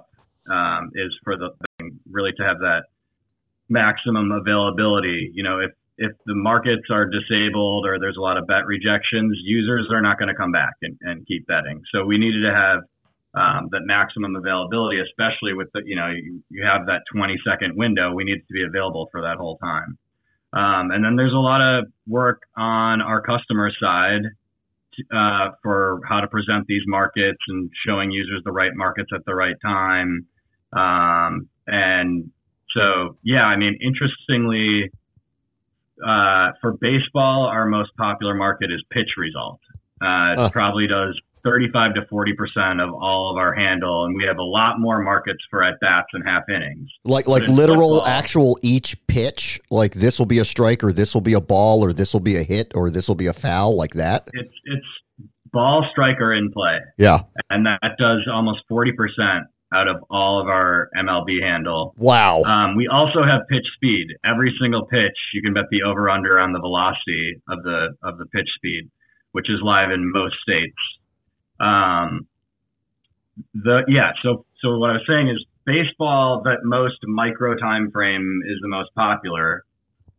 um, 0.50 0.90
is 0.94 1.16
for 1.22 1.36
the 1.36 1.50
thing, 1.78 2.00
really 2.10 2.32
to 2.32 2.42
have 2.42 2.58
that 2.58 2.84
maximum 3.70 4.32
availability. 4.32 5.30
You 5.32 5.42
know, 5.42 5.60
if 5.60 5.70
if 5.96 6.12
the 6.24 6.34
markets 6.34 6.88
are 6.90 7.04
disabled 7.04 7.86
or 7.86 7.98
there's 8.00 8.16
a 8.16 8.20
lot 8.20 8.38
of 8.38 8.46
bet 8.46 8.64
rejections, 8.66 9.36
users 9.44 9.86
are 9.92 10.00
not 10.00 10.18
going 10.18 10.28
to 10.28 10.34
come 10.34 10.50
back 10.50 10.72
and, 10.80 10.96
and 11.02 11.26
keep 11.26 11.46
betting. 11.46 11.82
So 11.92 12.06
we 12.06 12.16
needed 12.16 12.40
to 12.40 12.54
have 12.54 12.78
um, 13.34 13.68
that 13.70 13.82
maximum 13.84 14.34
availability, 14.34 14.98
especially 14.98 15.52
with 15.52 15.68
the, 15.74 15.82
you 15.84 15.96
know, 15.96 16.08
you, 16.08 16.42
you 16.48 16.64
have 16.64 16.86
that 16.86 17.02
20 17.14 17.36
second 17.46 17.76
window. 17.76 18.12
We 18.12 18.24
need 18.24 18.38
to 18.38 18.52
be 18.52 18.64
available 18.64 19.08
for 19.12 19.20
that 19.20 19.36
whole 19.36 19.58
time. 19.58 19.98
Um, 20.52 20.90
and 20.90 21.04
then 21.04 21.16
there's 21.16 21.34
a 21.34 21.36
lot 21.36 21.60
of 21.60 21.84
work 22.08 22.42
on 22.56 23.02
our 23.02 23.20
customer 23.20 23.70
side 23.78 24.22
uh, 25.14 25.50
for 25.62 26.00
how 26.08 26.20
to 26.20 26.28
present 26.28 26.66
these 26.66 26.82
markets 26.86 27.38
and 27.48 27.70
showing 27.86 28.10
users 28.10 28.42
the 28.44 28.52
right 28.52 28.72
markets 28.74 29.10
at 29.14 29.24
the 29.26 29.34
right 29.34 29.56
time. 29.62 30.26
Um, 30.72 31.48
and 31.66 32.30
so 32.74 33.16
yeah, 33.22 33.44
I 33.44 33.56
mean, 33.56 33.78
interestingly, 33.80 34.90
uh, 36.04 36.52
for 36.60 36.76
baseball, 36.80 37.46
our 37.46 37.66
most 37.66 37.90
popular 37.96 38.34
market 38.34 38.70
is 38.70 38.82
pitch 38.90 39.10
result. 39.18 39.60
Uh, 40.00 40.46
it 40.46 40.52
probably 40.52 40.86
does 40.86 41.20
35 41.44 41.94
to 41.94 42.06
40 42.08 42.32
percent 42.34 42.80
of 42.80 42.92
all 42.94 43.30
of 43.30 43.36
our 43.36 43.54
handle, 43.54 44.04
and 44.04 44.14
we 44.14 44.24
have 44.24 44.38
a 44.38 44.42
lot 44.42 44.78
more 44.78 45.02
markets 45.02 45.42
for 45.50 45.62
at 45.62 45.78
bats 45.80 46.08
and 46.12 46.24
half 46.26 46.42
innings. 46.48 46.88
Like 47.04 47.26
like 47.26 47.46
literal 47.48 47.96
football, 47.96 48.06
actual 48.06 48.58
each 48.62 48.96
pitch, 49.06 49.60
like 49.70 49.94
this 49.94 50.18
will 50.18 50.26
be 50.26 50.38
a 50.38 50.44
strike, 50.44 50.84
or 50.84 50.92
this 50.92 51.14
will 51.14 51.20
be 51.20 51.34
a 51.34 51.40
ball, 51.40 51.82
or 51.82 51.92
this 51.92 52.12
will 52.12 52.20
be 52.20 52.36
a 52.36 52.42
hit, 52.42 52.72
or 52.74 52.90
this 52.90 53.08
will 53.08 53.14
be 53.14 53.26
a 53.26 53.32
foul, 53.32 53.76
like 53.76 53.94
that. 53.94 54.28
It's 54.32 54.54
it's 54.64 54.86
ball 55.52 55.86
striker 55.90 56.32
in 56.32 56.50
play. 56.52 56.78
Yeah, 56.98 57.20
and 57.50 57.66
that 57.66 57.96
does 57.98 58.26
almost 58.32 58.60
40 58.68 58.92
percent 58.92 59.46
out 59.72 59.88
of 59.88 59.96
all 60.10 60.40
of 60.40 60.48
our 60.48 60.88
MLB 60.96 61.42
handle. 61.42 61.94
Wow. 61.96 62.42
Um, 62.42 62.76
we 62.76 62.88
also 62.88 63.22
have 63.24 63.42
pitch 63.48 63.66
speed. 63.76 64.08
Every 64.24 64.52
single 64.60 64.86
pitch, 64.86 65.16
you 65.32 65.42
can 65.42 65.54
bet 65.54 65.64
the 65.70 65.82
over 65.82 66.10
under 66.10 66.38
on 66.38 66.52
the 66.52 66.60
velocity 66.60 67.40
of 67.48 67.62
the 67.62 67.94
of 68.02 68.18
the 68.18 68.26
pitch 68.26 68.48
speed, 68.56 68.90
which 69.32 69.48
is 69.48 69.60
live 69.62 69.90
in 69.90 70.10
most 70.10 70.36
states. 70.42 70.76
Um, 71.60 72.26
the 73.54 73.82
yeah. 73.88 74.12
So 74.22 74.44
so 74.60 74.78
what 74.78 74.90
I 74.90 74.94
was 74.94 75.04
saying 75.06 75.28
is 75.28 75.44
baseball, 75.66 76.42
that 76.44 76.58
most 76.64 76.96
micro 77.04 77.54
time 77.56 77.90
frame 77.90 78.40
is 78.46 78.58
the 78.62 78.68
most 78.68 78.90
popular. 78.94 79.64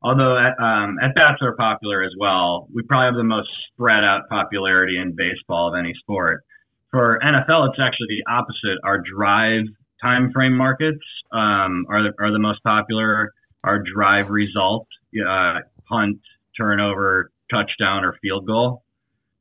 although 0.04 0.38
at, 0.38 0.58
um, 0.64 0.98
at 1.04 1.14
bats 1.14 1.42
are 1.42 1.56
popular 1.56 2.04
as 2.04 2.12
well, 2.18 2.68
we 2.74 2.84
probably 2.84 3.06
have 3.06 3.16
the 3.16 3.24
most 3.24 3.50
spread 3.72 4.04
out 4.04 4.22
popularity 4.30 4.98
in 4.98 5.16
baseball 5.16 5.70
of 5.70 5.76
any 5.78 5.94
sport. 6.00 6.44
For 6.92 7.20
NFL, 7.24 7.70
it's 7.70 7.80
actually 7.80 8.08
the 8.10 8.32
opposite. 8.32 8.78
Our 8.84 9.00
drive 9.00 9.64
time 10.02 10.32
frame 10.34 10.58
markets 10.58 11.00
um, 11.32 11.86
are 11.90 12.04
the, 12.04 12.12
are 12.20 12.32
the 12.32 12.40
most 12.40 12.62
popular. 12.64 13.34
Our 13.64 13.82
drive 13.96 14.30
result, 14.30 14.88
uh, 15.16 15.60
punt, 15.88 16.20
turnover, 16.58 17.32
touchdown, 17.50 18.04
or 18.04 18.18
field 18.22 18.46
goal. 18.46 18.84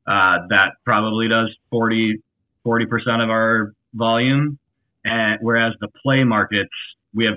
Uh, 0.07 0.47
that 0.49 0.73
probably 0.85 1.27
does 1.27 1.49
40 1.71 2.21
percent 2.63 3.21
of 3.21 3.29
our 3.29 3.73
volume, 3.95 4.57
and 5.03 5.39
whereas 5.41 5.73
the 5.81 5.89
play 6.03 6.23
markets, 6.23 6.69
we 7.13 7.25
have 7.25 7.35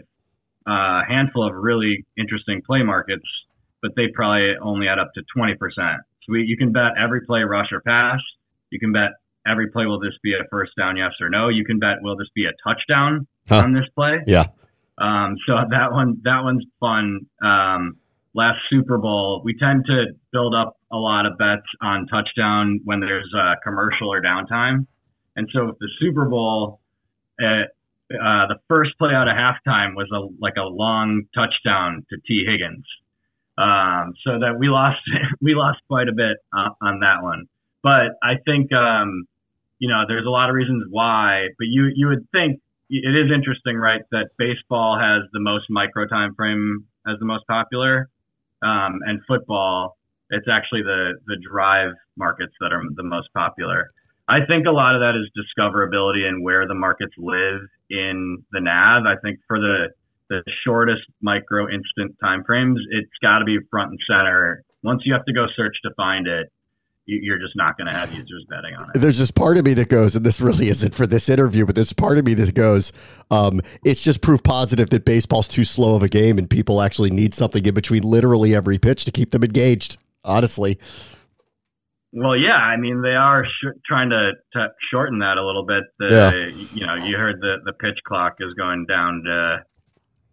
a 0.67 1.05
handful 1.09 1.47
of 1.47 1.55
really 1.55 2.05
interesting 2.17 2.63
play 2.65 2.83
markets, 2.83 3.25
but 3.83 3.93
they 3.97 4.09
probably 4.15 4.55
only 4.63 4.87
add 4.89 4.99
up 4.99 5.11
to 5.15 5.23
20%. 5.37 5.57
So 5.57 6.33
we, 6.33 6.43
you 6.43 6.57
can 6.57 6.73
bet 6.73 6.93
every 7.03 7.23
play 7.27 7.43
rush 7.43 7.69
or 7.73 7.81
pass. 7.81 8.21
You 8.71 8.79
can 8.79 8.93
bet 8.93 9.11
every 9.47 9.71
play 9.71 9.87
will 9.87 10.01
this 10.01 10.15
be 10.23 10.33
a 10.35 10.45
first 10.51 10.73
down, 10.79 10.97
yes 10.97 11.13
or 11.21 11.29
no. 11.29 11.49
You 11.49 11.65
can 11.65 11.79
bet 11.79 12.03
will 12.03 12.17
this 12.17 12.29
be 12.35 12.47
a 12.47 12.53
touchdown 12.67 13.27
huh. 13.49 13.59
on 13.59 13.73
this 13.73 13.87
play. 13.95 14.23
Yeah. 14.27 14.47
Um, 14.99 15.37
so 15.47 15.55
that 15.71 15.93
one 15.93 16.21
that 16.25 16.43
one's 16.45 16.65
fun. 16.81 17.27
Um, 17.43 17.97
last 18.35 18.59
Super 18.71 18.99
Bowl, 18.99 19.43
we 19.45 19.57
tend 19.59 19.85
to 19.87 20.07
build 20.33 20.55
up 20.55 20.77
a 20.93 20.97
lot 20.97 21.27
of 21.27 21.39
bets 21.39 21.67
on 21.81 22.07
touchdown 22.07 22.81
when 22.85 23.01
there's 23.01 23.33
a 23.35 23.55
commercial 23.63 24.13
or 24.13 24.23
downtime. 24.23 24.87
And 25.37 25.49
so 25.53 25.77
the 25.81 25.89
Super 26.01 26.27
Bowl, 26.27 26.81
uh, 27.43 27.67
uh, 28.13 28.47
the 28.47 28.57
first 28.69 28.93
play 28.99 29.13
out 29.13 29.29
of 29.29 29.35
halftime 29.35 29.95
was 29.97 30.09
a 30.13 30.29
like 30.41 30.57
a 30.57 30.63
long 30.63 31.23
touchdown 31.35 32.05
to 32.11 32.17
Tee 32.27 32.45
Higgins. 32.47 32.85
Um, 33.57 34.15
so 34.25 34.41
that 34.41 34.57
we 34.59 34.69
lost 34.69 35.01
we 35.41 35.55
lost 35.55 35.79
quite 35.89 36.09
a 36.09 36.13
bit 36.13 36.37
uh, 36.57 36.71
on 36.81 37.01
that 37.01 37.23
one. 37.23 37.47
But 37.83 38.17
I 38.23 38.37
think 38.45 38.73
um, 38.73 39.27
you 39.85 39.91
know 39.91 40.05
there's 40.09 40.25
a 40.25 40.31
lot 40.31 40.49
of 40.49 40.57
reasons 40.57 40.85
why. 40.89 41.49
But 41.59 41.67
you 41.69 41.93
you 41.95 42.09
would 42.09 42.27
think 42.33 42.61
it 42.89 43.15
is 43.15 43.31
interesting, 43.31 43.77
right? 43.77 44.01
That 44.13 44.31
baseball 44.39 44.99
has 44.99 45.29
the 45.35 45.41
most 45.41 45.67
micro 45.69 46.07
time 46.07 46.35
frame 46.35 46.87
as 47.07 47.19
the 47.19 47.27
most 47.27 47.47
popular, 47.47 48.09
um, 48.63 49.01
and 49.05 49.21
football 49.29 49.99
it's 50.31 50.47
actually 50.51 50.83
the 50.83 51.13
the 51.27 51.37
drive 51.47 51.93
markets 52.17 52.55
that 52.61 52.73
are 52.73 52.81
the 52.97 53.03
most 53.03 53.29
popular. 53.35 53.91
I 54.27 54.39
think 54.49 54.67
a 54.67 54.71
lot 54.71 54.95
of 54.95 55.03
that 55.03 55.21
is 55.21 55.29
discoverability 55.37 56.25
and 56.27 56.43
where 56.43 56.67
the 56.67 56.75
markets 56.75 57.13
live 57.19 57.61
in 57.91 58.43
the 58.53 58.61
nav. 58.61 59.05
I 59.05 59.17
think 59.23 59.39
for 59.47 59.61
the 59.61 59.89
the 60.31 60.43
shortest 60.65 61.03
micro 61.21 61.69
instant 61.69 62.17
time 62.23 62.43
frames, 62.45 62.81
it's 62.91 63.13
got 63.21 63.41
to 63.41 63.45
be 63.45 63.59
front 63.71 63.91
and 63.91 64.01
center. 64.09 64.65
Once 64.83 65.03
you 65.05 65.13
have 65.13 65.27
to 65.27 65.35
go 65.35 65.45
search 65.55 65.77
to 65.85 65.91
find 65.95 66.27
it, 66.27 66.49
you're 67.07 67.39
just 67.39 67.55
not 67.55 67.77
going 67.77 67.87
to 67.87 67.93
have 67.93 68.13
users 68.13 68.45
betting 68.49 68.75
on 68.79 68.91
it. 68.95 68.99
There's 68.99 69.19
this 69.19 69.31
part 69.31 69.59
of 69.59 69.65
me 69.65 69.75
that 69.75 69.89
goes, 69.89 70.17
and 70.17 70.25
this 70.25 70.41
really 70.41 70.69
isn't 70.69 70.95
for 70.95 71.07
this 71.07 71.29
interview, 71.29 71.67
but 71.67 71.75
there's 71.75 71.93
part 71.93 72.19
of 72.19 72.25
me 72.25 72.35
that 72.35 72.55
goes, 72.55 72.93
um, 73.31 73.61
it's 73.85 74.03
just 74.03 74.23
proof 74.23 74.43
positive 74.43 74.91
that 74.91 75.05
baseball's 75.05 75.49
too 75.49 75.65
slow 75.65 75.97
of 75.97 76.03
a 76.03 76.09
game 76.09 76.39
and 76.39 76.49
people 76.49 76.81
actually 76.81 77.11
need 77.11 77.35
something 77.35 77.65
in 77.65 77.75
between 77.75 78.03
literally 78.03 78.55
every 78.55 78.79
pitch 78.79 79.05
to 79.05 79.11
keep 79.11 79.31
them 79.31 79.45
engaged, 79.45 79.99
honestly. 80.25 80.79
Well, 82.17 82.37
yeah, 82.37 82.55
I 82.55 82.77
mean 82.77 83.03
they 83.03 83.17
are 83.17 83.45
sh- 83.45 83.77
trying 83.85 84.11
to, 84.11 84.33
to, 84.53 84.69
shorten 84.93 85.19
that 85.19 85.37
a 85.37 85.45
little 85.45 85.67
bit. 85.67 85.83
The, 85.99 86.09
yeah. 86.09 86.65
You 86.73 86.87
know, 86.87 86.95
you 86.95 87.17
heard 87.17 87.41
the 87.41 87.57
the 87.65 87.73
pitch 87.73 87.99
clock 88.07 88.37
is 88.39 88.55
going 88.55 88.87
down 88.89 89.23
to 89.27 89.65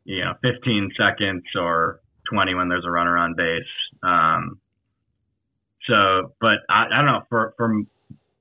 you 0.04 0.24
know 0.24 0.34
15 0.44 0.92
seconds 0.96 1.42
or 1.60 2.00
20 2.32 2.54
when 2.54 2.70
there's 2.70 2.86
a 2.86 2.92
runner 2.92 3.18
on 3.18 3.34
base. 3.36 3.64
Um, 4.04 4.61
so, 5.88 6.34
but 6.40 6.60
I, 6.70 6.86
I 6.86 6.98
don't 6.98 7.06
know 7.06 7.22
for 7.30 7.54
for 7.58 7.82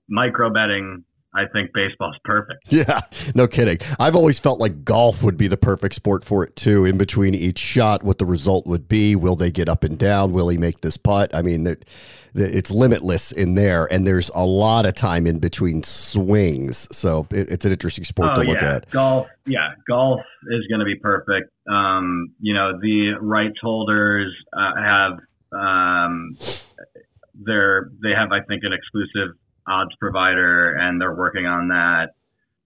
micro 0.09 0.50
betting, 0.50 1.04
I 1.32 1.47
think 1.52 1.73
baseball's 1.73 2.16
perfect. 2.25 2.64
Yeah, 2.70 3.00
no 3.35 3.47
kidding. 3.47 3.78
I've 3.99 4.16
always 4.16 4.38
felt 4.38 4.61
like 4.61 4.85
golf 4.85 5.23
would 5.23 5.37
be 5.37 5.49
the 5.49 5.56
perfect 5.56 5.94
sport 5.94 6.25
for 6.25 6.44
it 6.44 6.56
too. 6.56 6.85
In 6.85 6.99
between 6.99 7.35
each 7.35 7.59
shot, 7.59 8.02
what 8.02 8.18
the 8.18 8.25
result 8.25 8.66
would 8.66 8.88
be. 8.88 9.14
Will 9.16 9.37
they 9.37 9.50
get 9.50 9.68
up 9.68 9.85
and 9.85 9.99
down? 9.99 10.32
Will 10.32 10.49
he 10.49 10.59
make 10.59 10.80
this 10.80 10.97
putt? 10.97 11.35
I 11.35 11.42
mean, 11.42 11.66
it's 12.35 12.70
limitless 12.70 13.32
in 13.32 13.54
there, 13.54 13.87
and 13.92 14.06
there's 14.06 14.28
a 14.30 14.44
lot 14.44 14.87
of 14.87 14.94
time 14.94 15.26
in 15.26 15.38
between 15.38 15.82
swings. 15.82 16.88
So 16.97 17.26
it's 17.30 17.64
an 17.64 17.73
interesting 17.73 18.04
sport 18.04 18.30
oh, 18.32 18.42
to 18.42 18.49
look 18.49 18.61
yeah. 18.61 18.76
at. 18.76 18.90
Golf, 18.90 19.28
yeah, 19.47 19.70
golf 19.88 20.20
is 20.49 20.66
going 20.68 20.80
to 20.80 20.87
be 20.87 20.97
perfect. 20.97 21.50
Um, 21.70 22.32
you 22.40 22.54
know, 22.54 22.78
the 22.80 23.14
rights 23.20 23.59
holders 23.61 24.32
uh, 24.56 24.76
have 24.76 25.12
um, 25.52 26.37
they're 27.44 27.90
they 28.02 28.11
have 28.11 28.32
I 28.32 28.40
think 28.47 28.62
an 28.64 28.73
exclusive 28.73 29.37
odds 29.66 29.94
provider, 29.99 30.75
and 30.75 31.00
they're 31.00 31.14
working 31.14 31.47
on 31.47 31.68
that. 31.68 32.11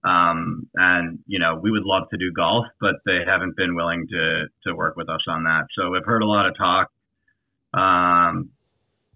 Um, 0.07 0.67
and 0.75 1.19
you 1.25 1.39
know, 1.39 1.59
we 1.61 1.71
would 1.71 1.83
love 1.83 2.03
to 2.11 2.17
do 2.17 2.31
golf, 2.31 2.65
but 2.79 2.95
they 3.05 3.21
haven't 3.25 3.55
been 3.55 3.75
willing 3.75 4.07
to 4.09 4.45
to 4.67 4.75
work 4.75 4.95
with 4.95 5.09
us 5.09 5.21
on 5.27 5.43
that. 5.43 5.65
So 5.77 5.89
we've 5.91 6.05
heard 6.05 6.21
a 6.21 6.27
lot 6.27 6.45
of 6.45 6.55
talk 6.57 6.91
um, 7.73 8.49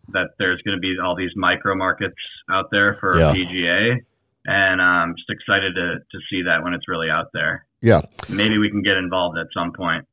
that 0.10 0.30
there's 0.40 0.62
going 0.64 0.78
to 0.78 0.82
be 0.82 0.96
all 1.04 1.16
these 1.16 1.32
micro 1.36 1.76
markets 1.76 2.16
out 2.50 2.70
there 2.72 2.98
for 3.00 3.20
yeah. 3.20 3.34
PGA, 3.34 3.98
and 4.46 4.82
I'm 4.82 5.16
just 5.16 5.30
excited 5.30 5.76
to 5.76 6.00
to 6.00 6.20
see 6.30 6.44
that 6.44 6.64
when 6.64 6.74
it's 6.74 6.88
really 6.88 7.10
out 7.10 7.28
there. 7.34 7.66
Yeah, 7.82 8.02
maybe 8.28 8.58
we 8.58 8.70
can 8.70 8.82
get 8.82 8.98
involved 8.98 9.38
at 9.38 9.48
some 9.54 9.72
point. 9.74 10.06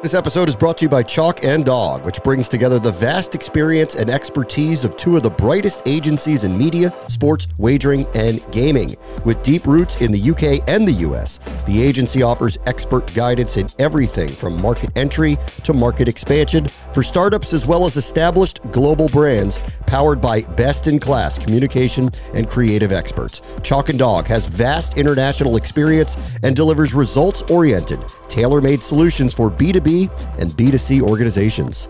This 0.00 0.14
episode 0.14 0.48
is 0.48 0.54
brought 0.54 0.78
to 0.78 0.84
you 0.84 0.88
by 0.88 1.02
Chalk 1.02 1.42
and 1.42 1.64
Dog, 1.64 2.04
which 2.04 2.22
brings 2.22 2.48
together 2.48 2.78
the 2.78 2.92
vast 2.92 3.34
experience 3.34 3.96
and 3.96 4.08
expertise 4.08 4.84
of 4.84 4.96
two 4.96 5.16
of 5.16 5.24
the 5.24 5.30
brightest 5.30 5.82
agencies 5.86 6.44
in 6.44 6.56
media, 6.56 6.94
sports, 7.08 7.48
wagering, 7.58 8.06
and 8.14 8.40
gaming. 8.52 8.94
With 9.24 9.42
deep 9.42 9.66
roots 9.66 10.00
in 10.00 10.12
the 10.12 10.30
UK 10.30 10.62
and 10.68 10.86
the 10.86 10.92
US, 11.08 11.38
the 11.66 11.82
agency 11.82 12.22
offers 12.22 12.58
expert 12.66 13.12
guidance 13.12 13.56
in 13.56 13.66
everything 13.80 14.28
from 14.28 14.62
market 14.62 14.90
entry 14.94 15.36
to 15.64 15.72
market 15.72 16.06
expansion 16.06 16.68
for 16.92 17.02
startups 17.02 17.52
as 17.52 17.66
well 17.66 17.86
as 17.86 17.96
established 17.96 18.62
global 18.72 19.08
brands 19.08 19.58
powered 19.86 20.20
by 20.20 20.42
best 20.42 20.86
in 20.86 21.00
class 21.00 21.38
communication 21.38 22.10
and 22.34 22.48
creative 22.48 22.92
experts. 22.92 23.40
Chalk 23.62 23.88
and 23.88 23.98
Dog 23.98 24.26
has 24.26 24.46
vast 24.46 24.98
international 24.98 25.56
experience 25.56 26.16
and 26.42 26.54
delivers 26.54 26.92
results 26.92 27.42
oriented, 27.42 28.00
tailor 28.28 28.60
made 28.60 28.82
solutions 28.82 29.32
for 29.32 29.50
B2B 29.50 29.78
B2B 29.78 30.40
and 30.40 30.50
B2C 30.50 31.00
organizations. 31.02 31.88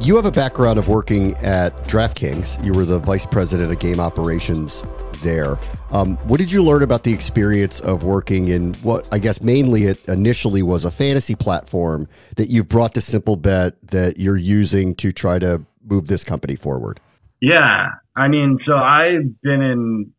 You 0.00 0.16
have 0.16 0.26
a 0.26 0.32
background 0.32 0.78
of 0.78 0.88
working 0.88 1.34
at 1.36 1.72
DraftKings. 1.84 2.64
You 2.64 2.72
were 2.72 2.84
the 2.84 2.98
vice 2.98 3.26
president 3.26 3.70
of 3.70 3.78
game 3.78 4.00
operations 4.00 4.82
there. 5.22 5.58
Um, 5.90 6.16
what 6.28 6.38
did 6.38 6.50
you 6.50 6.62
learn 6.62 6.82
about 6.82 7.04
the 7.04 7.12
experience 7.12 7.80
of 7.80 8.02
working 8.02 8.48
in 8.48 8.74
what 8.74 9.08
I 9.12 9.18
guess 9.18 9.40
mainly 9.40 9.84
it 9.84 10.04
initially 10.08 10.62
was 10.62 10.84
a 10.84 10.90
fantasy 10.90 11.34
platform 11.34 12.08
that 12.36 12.48
you've 12.48 12.68
brought 12.68 12.94
to 12.94 13.00
Simplebet 13.00 13.74
that 13.82 14.18
you're 14.18 14.36
using 14.36 14.94
to 14.96 15.12
try 15.12 15.38
to 15.38 15.64
move 15.84 16.06
this 16.06 16.24
company 16.24 16.56
forward? 16.56 17.00
Yeah, 17.40 17.88
I 18.16 18.28
mean, 18.28 18.58
so 18.66 18.74
I've 18.74 19.40
been 19.42 19.60
in 19.60 20.12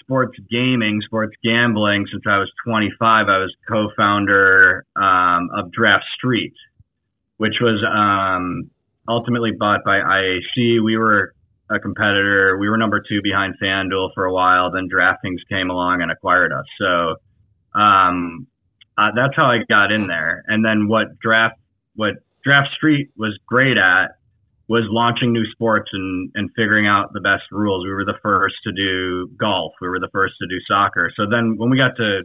sports 0.00 0.38
gaming, 0.50 1.00
sports 1.04 1.34
gambling 1.42 2.06
since 2.10 2.22
I 2.28 2.38
was 2.38 2.50
25. 2.66 3.26
I 3.28 3.38
was 3.38 3.54
co-founder 3.68 4.84
um, 4.96 5.48
of 5.56 5.72
Draft 5.72 6.04
Street, 6.16 6.54
which 7.38 7.54
was 7.60 7.82
um, 7.84 8.70
ultimately 9.08 9.50
bought 9.58 9.80
by 9.84 9.98
IAC. 9.98 10.82
We 10.82 10.96
were 10.96 11.34
a 11.70 11.78
competitor. 11.78 12.58
We 12.58 12.68
were 12.68 12.76
number 12.76 13.00
two 13.00 13.20
behind 13.22 13.54
FanDuel 13.62 14.10
for 14.14 14.24
a 14.24 14.32
while. 14.32 14.70
Then 14.70 14.88
DraftKings 14.92 15.40
came 15.48 15.70
along 15.70 16.02
and 16.02 16.10
acquired 16.10 16.52
us. 16.52 16.64
So 16.78 17.16
um, 17.78 18.46
uh, 18.96 19.10
that's 19.14 19.34
how 19.36 19.46
I 19.46 19.58
got 19.68 19.92
in 19.92 20.06
there. 20.06 20.44
And 20.46 20.64
then 20.64 20.88
what 20.88 21.18
Draft 21.18 21.58
what 21.96 22.14
DraftStreet 22.46 23.08
was 23.16 23.38
great 23.46 23.76
at 23.78 24.16
was 24.68 24.84
launching 24.90 25.32
new 25.32 25.44
sports 25.52 25.90
and, 25.92 26.30
and 26.34 26.50
figuring 26.56 26.86
out 26.86 27.12
the 27.12 27.20
best 27.20 27.44
rules. 27.52 27.84
We 27.84 27.92
were 27.92 28.04
the 28.04 28.18
first 28.22 28.56
to 28.64 28.72
do 28.72 29.28
golf. 29.38 29.72
We 29.80 29.88
were 29.88 30.00
the 30.00 30.10
first 30.12 30.34
to 30.40 30.46
do 30.48 30.58
soccer. 30.66 31.10
So 31.16 31.24
then 31.30 31.56
when 31.56 31.70
we 31.70 31.76
got 31.76 31.96
to 31.96 32.22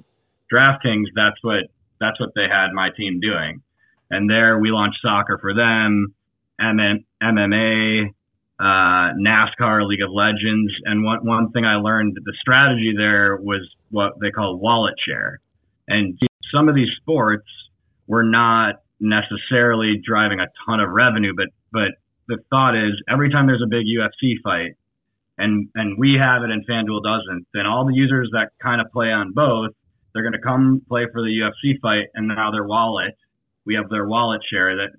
DraftKings, 0.51 1.07
that's 1.15 1.37
what 1.41 1.65
that's 1.99 2.19
what 2.19 2.29
they 2.35 2.47
had 2.51 2.73
my 2.73 2.89
team 2.97 3.19
doing. 3.19 3.61
And 4.09 4.29
there 4.29 4.59
we 4.59 4.71
launched 4.71 4.99
soccer 5.01 5.37
for 5.39 5.53
them, 5.53 6.13
MMA, 6.59 8.13
uh, 8.61 9.17
NASCAR, 9.17 9.87
League 9.87 10.01
of 10.01 10.11
Legends. 10.11 10.71
And 10.85 11.03
one, 11.03 11.25
one 11.25 11.51
thing 11.51 11.65
I 11.65 11.75
learned, 11.75 12.15
the 12.23 12.33
strategy 12.39 12.93
there 12.95 13.37
was 13.37 13.61
what 13.89 14.13
they 14.21 14.31
call 14.31 14.57
wallet 14.57 14.93
share. 15.05 15.39
And 15.87 16.19
some 16.53 16.69
of 16.69 16.75
these 16.75 16.89
sports 17.01 17.47
were 18.07 18.23
not 18.23 18.75
necessarily 18.99 19.99
driving 20.05 20.39
a 20.39 20.47
ton 20.65 20.79
of 20.79 20.89
revenue, 20.91 21.33
but, 21.35 21.47
but 21.71 21.91
the 22.27 22.37
thought 22.49 22.75
is 22.75 22.93
every 23.09 23.31
time 23.31 23.47
there's 23.47 23.63
a 23.65 23.69
big 23.69 23.85
UFC 23.85 24.35
fight, 24.43 24.75
and 25.37 25.69
and 25.75 25.97
we 25.97 26.17
have 26.21 26.43
it 26.43 26.51
and 26.51 26.67
FanDuel 26.67 27.01
doesn't, 27.03 27.47
then 27.53 27.65
all 27.65 27.85
the 27.85 27.95
users 27.95 28.29
that 28.33 28.49
kind 28.61 28.79
of 28.79 28.91
play 28.91 29.07
on 29.07 29.31
both 29.33 29.71
they're 30.13 30.23
going 30.23 30.33
to 30.33 30.39
come 30.39 30.81
play 30.87 31.05
for 31.11 31.21
the 31.21 31.29
UFC 31.29 31.79
fight, 31.81 32.07
and 32.13 32.27
now 32.27 32.51
their 32.51 32.65
wallet, 32.65 33.15
we 33.65 33.75
have 33.75 33.89
their 33.89 34.07
wallet 34.07 34.41
share 34.49 34.75
that, 34.77 34.89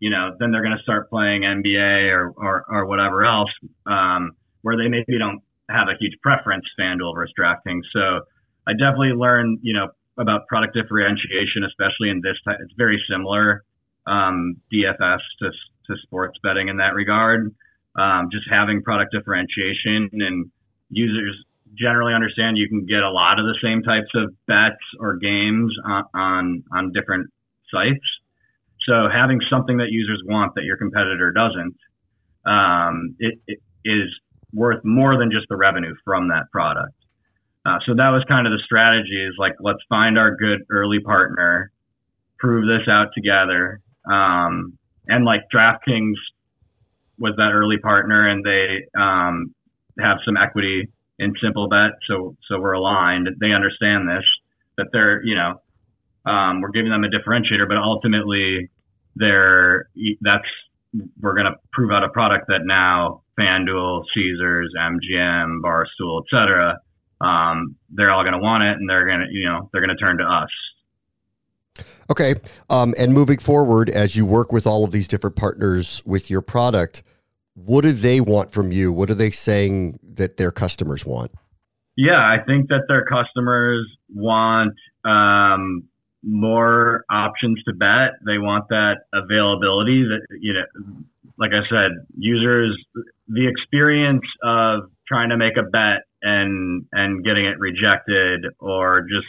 you 0.00 0.10
know, 0.10 0.34
then 0.38 0.50
they're 0.50 0.62
going 0.62 0.76
to 0.76 0.82
start 0.82 1.10
playing 1.10 1.42
NBA 1.42 2.10
or, 2.10 2.32
or, 2.36 2.64
or 2.68 2.86
whatever 2.86 3.24
else, 3.24 3.50
um, 3.86 4.32
where 4.62 4.76
they 4.76 4.88
maybe 4.88 5.18
don't 5.18 5.42
have 5.70 5.88
a 5.88 5.96
huge 6.00 6.14
preference 6.22 6.64
FanDuel 6.78 7.14
versus 7.14 7.34
DraftKings. 7.38 7.82
So 7.92 8.24
I 8.66 8.72
definitely 8.72 9.12
learned, 9.12 9.60
you 9.62 9.74
know, 9.74 9.88
about 10.18 10.46
product 10.48 10.74
differentiation, 10.74 11.64
especially 11.66 12.10
in 12.10 12.20
this 12.22 12.36
type. 12.44 12.58
It's 12.60 12.74
very 12.76 13.00
similar 13.10 13.64
um, 14.06 14.56
DFS 14.72 15.20
to, 15.40 15.50
to 15.86 15.96
sports 16.02 16.38
betting 16.42 16.68
in 16.68 16.78
that 16.78 16.94
regard. 16.94 17.54
Um, 17.98 18.28
just 18.32 18.44
having 18.50 18.82
product 18.82 19.12
differentiation 19.12 20.10
and 20.12 20.50
users 20.88 21.36
generally 21.78 22.14
understand 22.14 22.56
you 22.56 22.68
can 22.68 22.86
get 22.86 23.02
a 23.02 23.10
lot 23.10 23.38
of 23.38 23.46
the 23.46 23.56
same 23.62 23.82
types 23.82 24.10
of 24.14 24.34
bets 24.46 24.82
or 24.98 25.16
games 25.16 25.72
on, 25.84 26.04
on, 26.14 26.64
on 26.72 26.92
different 26.92 27.30
sites. 27.70 28.04
So 28.86 29.08
having 29.12 29.40
something 29.50 29.76
that 29.78 29.90
users 29.90 30.22
want 30.24 30.54
that 30.54 30.64
your 30.64 30.76
competitor 30.76 31.32
doesn't, 31.32 31.76
um, 32.46 33.14
it, 33.18 33.38
it 33.46 33.58
is 33.84 34.08
worth 34.52 34.82
more 34.84 35.18
than 35.18 35.30
just 35.30 35.46
the 35.48 35.56
revenue 35.56 35.94
from 36.04 36.28
that 36.28 36.50
product. 36.50 36.94
Uh, 37.66 37.78
so 37.86 37.94
that 37.94 38.08
was 38.08 38.24
kind 38.26 38.46
of 38.46 38.52
the 38.52 38.62
strategy 38.64 39.22
is 39.22 39.34
like, 39.38 39.52
let's 39.60 39.80
find 39.88 40.18
our 40.18 40.34
good 40.34 40.60
early 40.70 40.98
partner, 41.00 41.70
prove 42.38 42.66
this 42.66 42.88
out 42.88 43.08
together. 43.14 43.80
Um, 44.10 44.78
and 45.06 45.24
like 45.24 45.42
DraftKings 45.54 46.14
was 47.18 47.34
that 47.36 47.50
early 47.52 47.76
partner 47.76 48.28
and 48.28 48.44
they, 48.44 48.86
um, 48.98 49.54
have 49.98 50.18
some 50.24 50.38
equity 50.38 50.88
in 51.18 51.34
Simplebet. 51.34 51.90
So, 52.08 52.34
so 52.48 52.58
we're 52.58 52.72
aligned. 52.72 53.28
They 53.38 53.52
understand 53.52 54.08
this, 54.08 54.24
that 54.78 54.86
they're, 54.92 55.22
you 55.22 55.34
know, 55.34 55.60
um, 56.26 56.60
we're 56.60 56.70
giving 56.70 56.90
them 56.90 57.04
a 57.04 57.08
differentiator, 57.08 57.68
but 57.68 57.76
ultimately 57.76 58.70
they're, 59.16 59.88
that's, 60.20 60.44
we're 61.20 61.34
going 61.34 61.46
to 61.46 61.56
prove 61.72 61.90
out 61.90 62.02
a 62.04 62.08
product 62.08 62.46
that 62.48 62.60
now 62.64 63.22
FanDuel, 63.38 64.04
Caesars, 64.14 64.72
MGM, 64.78 65.60
Barstool, 65.62 66.22
etc. 66.24 66.78
um, 67.20 67.76
they're 67.90 68.10
all 68.10 68.22
going 68.22 68.34
to 68.34 68.38
want 68.38 68.64
it 68.64 68.76
and 68.78 68.88
they're 68.88 69.06
going 69.06 69.20
to, 69.20 69.26
you 69.30 69.46
know, 69.46 69.68
they're 69.72 69.84
going 69.84 69.96
to 69.96 70.02
turn 70.02 70.18
to 70.18 70.24
us. 70.24 70.48
Okay. 72.10 72.34
Um, 72.68 72.94
and 72.98 73.14
moving 73.14 73.38
forward, 73.38 73.88
as 73.88 74.16
you 74.16 74.26
work 74.26 74.52
with 74.52 74.66
all 74.66 74.84
of 74.84 74.90
these 74.90 75.06
different 75.06 75.36
partners 75.36 76.02
with 76.04 76.28
your 76.28 76.42
product, 76.42 77.02
what 77.54 77.82
do 77.82 77.92
they 77.92 78.20
want 78.20 78.50
from 78.50 78.72
you? 78.72 78.92
What 78.92 79.10
are 79.10 79.14
they 79.14 79.30
saying 79.30 79.98
that 80.02 80.36
their 80.36 80.50
customers 80.50 81.06
want? 81.06 81.30
Yeah, 81.96 82.18
I 82.18 82.38
think 82.46 82.68
that 82.68 82.82
their 82.88 83.04
customers 83.04 83.86
want 84.14 84.74
um, 85.04 85.84
more 86.22 87.04
options 87.10 87.62
to 87.64 87.72
bet. 87.72 88.20
They 88.26 88.38
want 88.38 88.68
that 88.68 88.96
availability 89.12 90.04
that, 90.04 90.20
you 90.40 90.52
know, 90.52 90.64
like 91.38 91.52
I 91.52 91.66
said, 91.70 92.06
users, 92.16 92.76
the 93.28 93.48
experience 93.48 94.24
of 94.42 94.90
trying 95.08 95.30
to 95.30 95.36
make 95.36 95.56
a 95.56 95.62
bet 95.62 96.04
and 96.22 96.84
and 96.92 97.24
getting 97.24 97.46
it 97.46 97.58
rejected 97.58 98.44
or 98.58 99.02
just 99.02 99.26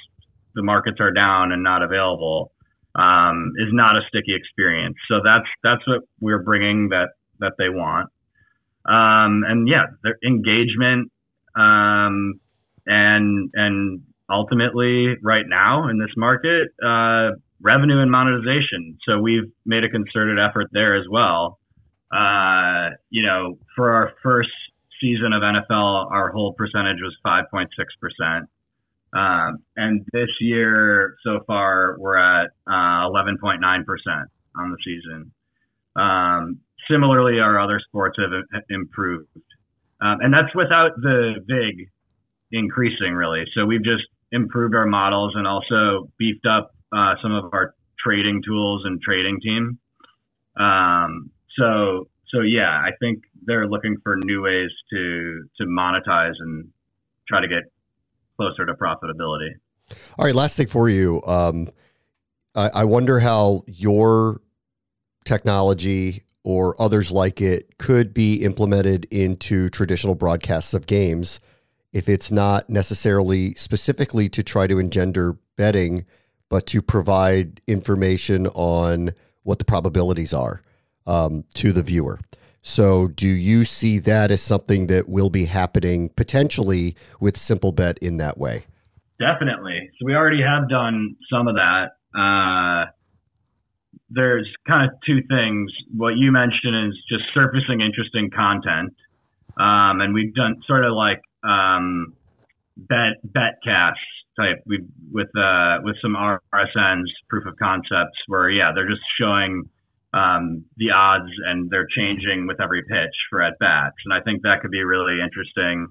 the 0.55 0.63
markets 0.63 0.97
are 0.99 1.11
down 1.11 1.53
and 1.53 1.63
not 1.63 1.81
available 1.81 2.51
um, 2.95 3.53
is 3.57 3.69
not 3.71 3.95
a 3.95 4.01
sticky 4.09 4.35
experience. 4.35 4.97
So 5.07 5.21
that's 5.23 5.47
that's 5.63 5.85
what 5.87 6.01
we're 6.19 6.43
bringing 6.43 6.89
that 6.89 7.09
that 7.39 7.53
they 7.57 7.69
want. 7.69 8.09
Um, 8.85 9.43
and 9.47 9.67
yeah, 9.67 9.85
their 10.03 10.17
engagement 10.25 11.11
um, 11.55 12.39
and 12.85 13.49
and 13.53 14.01
ultimately 14.31 15.15
right 15.21 15.45
now 15.47 15.89
in 15.89 15.99
this 15.99 16.11
market, 16.17 16.69
uh, 16.83 17.31
revenue 17.61 17.99
and 17.99 18.09
monetization. 18.09 18.97
So 19.07 19.19
we've 19.19 19.51
made 19.65 19.83
a 19.83 19.89
concerted 19.89 20.39
effort 20.39 20.67
there 20.71 20.95
as 20.95 21.05
well. 21.09 21.59
Uh, 22.11 22.89
you 23.09 23.23
know, 23.23 23.57
for 23.75 23.91
our 23.91 24.13
first 24.23 24.49
season 24.99 25.33
of 25.33 25.41
NFL, 25.41 26.11
our 26.11 26.31
hold 26.31 26.55
percentage 26.57 26.97
was 27.01 27.15
5.6%. 27.25 28.47
Um, 29.13 29.57
and 29.75 30.05
this 30.13 30.29
year 30.39 31.15
so 31.23 31.39
far, 31.45 31.97
we're 31.99 32.17
at 32.17 32.51
uh, 32.67 33.09
11.9% 33.09 33.59
on 34.57 34.71
the 34.71 34.77
season. 34.85 35.31
Um, 35.95 36.59
similarly, 36.89 37.39
our 37.39 37.59
other 37.59 37.79
sports 37.85 38.17
have 38.19 38.63
improved. 38.69 39.27
Um, 40.01 40.17
and 40.21 40.33
that's 40.33 40.53
without 40.55 40.91
the 40.97 41.35
VIG 41.45 41.89
increasing, 42.51 43.13
really. 43.13 43.43
So 43.53 43.65
we've 43.65 43.83
just 43.83 44.03
improved 44.31 44.75
our 44.75 44.85
models 44.85 45.33
and 45.35 45.47
also 45.47 46.09
beefed 46.17 46.45
up 46.45 46.73
uh, 46.91 47.15
some 47.21 47.33
of 47.33 47.53
our 47.53 47.75
trading 48.03 48.41
tools 48.45 48.83
and 48.85 49.01
trading 49.01 49.39
team. 49.41 49.79
Um, 50.59 51.31
so 51.57 52.07
so 52.29 52.41
yeah, 52.41 52.69
I 52.69 52.91
think 52.99 53.23
they're 53.45 53.67
looking 53.67 53.97
for 54.03 54.15
new 54.15 54.41
ways 54.43 54.69
to 54.91 55.43
to 55.57 55.65
monetize 55.65 56.33
and 56.39 56.69
try 57.27 57.41
to 57.41 57.47
get 57.47 57.63
closer 58.37 58.65
to 58.65 58.73
profitability. 58.73 59.51
All 60.17 60.25
right, 60.25 60.35
last 60.35 60.57
thing 60.57 60.67
for 60.67 60.89
you. 60.89 61.21
Um, 61.25 61.69
I, 62.55 62.69
I 62.75 62.83
wonder 62.85 63.19
how 63.19 63.63
your 63.67 64.41
technology 65.25 66.23
or 66.43 66.79
others 66.81 67.11
like 67.11 67.39
it 67.39 67.77
could 67.77 68.13
be 68.13 68.43
implemented 68.43 69.05
into 69.11 69.69
traditional 69.69 70.15
broadcasts 70.15 70.73
of 70.73 70.87
games 70.87 71.39
if 71.93 72.07
it's 72.07 72.31
not 72.31 72.69
necessarily 72.69 73.53
specifically 73.55 74.29
to 74.29 74.43
try 74.43 74.67
to 74.67 74.79
engender 74.79 75.37
betting, 75.57 76.05
but 76.49 76.65
to 76.67 76.81
provide 76.81 77.61
information 77.67 78.47
on 78.47 79.13
what 79.43 79.59
the 79.59 79.65
probabilities 79.65 80.33
are 80.33 80.61
um, 81.07 81.43
to 81.53 81.71
the 81.71 81.83
viewer. 81.83 82.19
So, 82.63 83.07
do 83.07 83.27
you 83.27 83.65
see 83.65 83.97
that 83.99 84.29
as 84.29 84.41
something 84.41 84.87
that 84.87 85.09
will 85.09 85.31
be 85.31 85.45
happening 85.45 86.09
potentially 86.09 86.95
with 87.19 87.35
Simplebet 87.35 87.97
in 87.99 88.17
that 88.17 88.37
way? 88.37 88.65
Definitely. 89.19 89.89
So, 89.97 90.05
we 90.05 90.13
already 90.13 90.43
have 90.43 90.69
done 90.69 91.15
some 91.31 91.47
of 91.47 91.55
that. 91.55 91.93
Uh, 92.15 92.91
there's 94.11 94.47
kind 94.67 94.89
of 94.89 94.95
two 95.05 95.21
things. 95.27 95.71
What 95.95 96.17
you 96.17 96.31
mentioned 96.31 96.89
is 96.89 96.99
just 97.09 97.23
surfacing 97.33 97.81
interesting 97.81 98.29
content, 98.29 98.93
um, 99.57 100.01
and 100.01 100.13
we've 100.13 100.35
done 100.35 100.61
sort 100.67 100.85
of 100.85 100.93
like 100.93 101.21
um, 101.43 102.13
bet 102.77 103.21
bet 103.23 103.59
cash 103.63 103.97
type 104.39 104.63
we 104.65 104.79
with 105.11 105.29
uh, 105.37 105.79
with 105.83 105.95
some 106.01 106.15
RSNs 106.15 107.09
proof 107.29 107.45
of 107.45 107.55
concepts 107.57 108.17
where 108.27 108.49
yeah 108.49 108.71
they're 108.73 108.89
just 108.89 109.01
showing 109.19 109.69
um, 110.13 110.65
the 110.77 110.91
odds 110.91 111.31
and 111.45 111.69
they're 111.69 111.87
changing 111.95 112.47
with 112.47 112.59
every 112.61 112.83
pitch 112.83 113.15
for 113.29 113.41
at 113.41 113.57
bats. 113.59 113.95
And 114.05 114.13
I 114.13 114.21
think 114.21 114.41
that 114.43 114.61
could 114.61 114.71
be 114.71 114.83
really 114.83 115.21
interesting. 115.23 115.87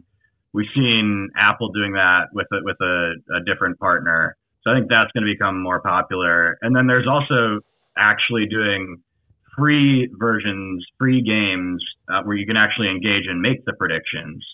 We've 0.52 0.68
seen 0.74 1.30
Apple 1.38 1.70
doing 1.70 1.92
that 1.92 2.28
with 2.32 2.46
a, 2.52 2.58
with 2.62 2.76
a, 2.80 3.14
a 3.36 3.44
different 3.46 3.78
partner. 3.78 4.36
So 4.62 4.70
I 4.70 4.74
think 4.74 4.90
that's 4.90 5.10
going 5.12 5.24
to 5.24 5.32
become 5.32 5.62
more 5.62 5.80
popular. 5.80 6.58
And 6.60 6.76
then 6.76 6.86
there's 6.86 7.06
also 7.06 7.60
actually 7.96 8.46
doing 8.46 9.00
free 9.56 10.08
versions, 10.18 10.84
free 10.98 11.22
games 11.22 11.82
uh, 12.12 12.22
where 12.24 12.36
you 12.36 12.46
can 12.46 12.56
actually 12.56 12.88
engage 12.88 13.24
and 13.26 13.40
make 13.40 13.64
the 13.64 13.72
predictions, 13.72 14.44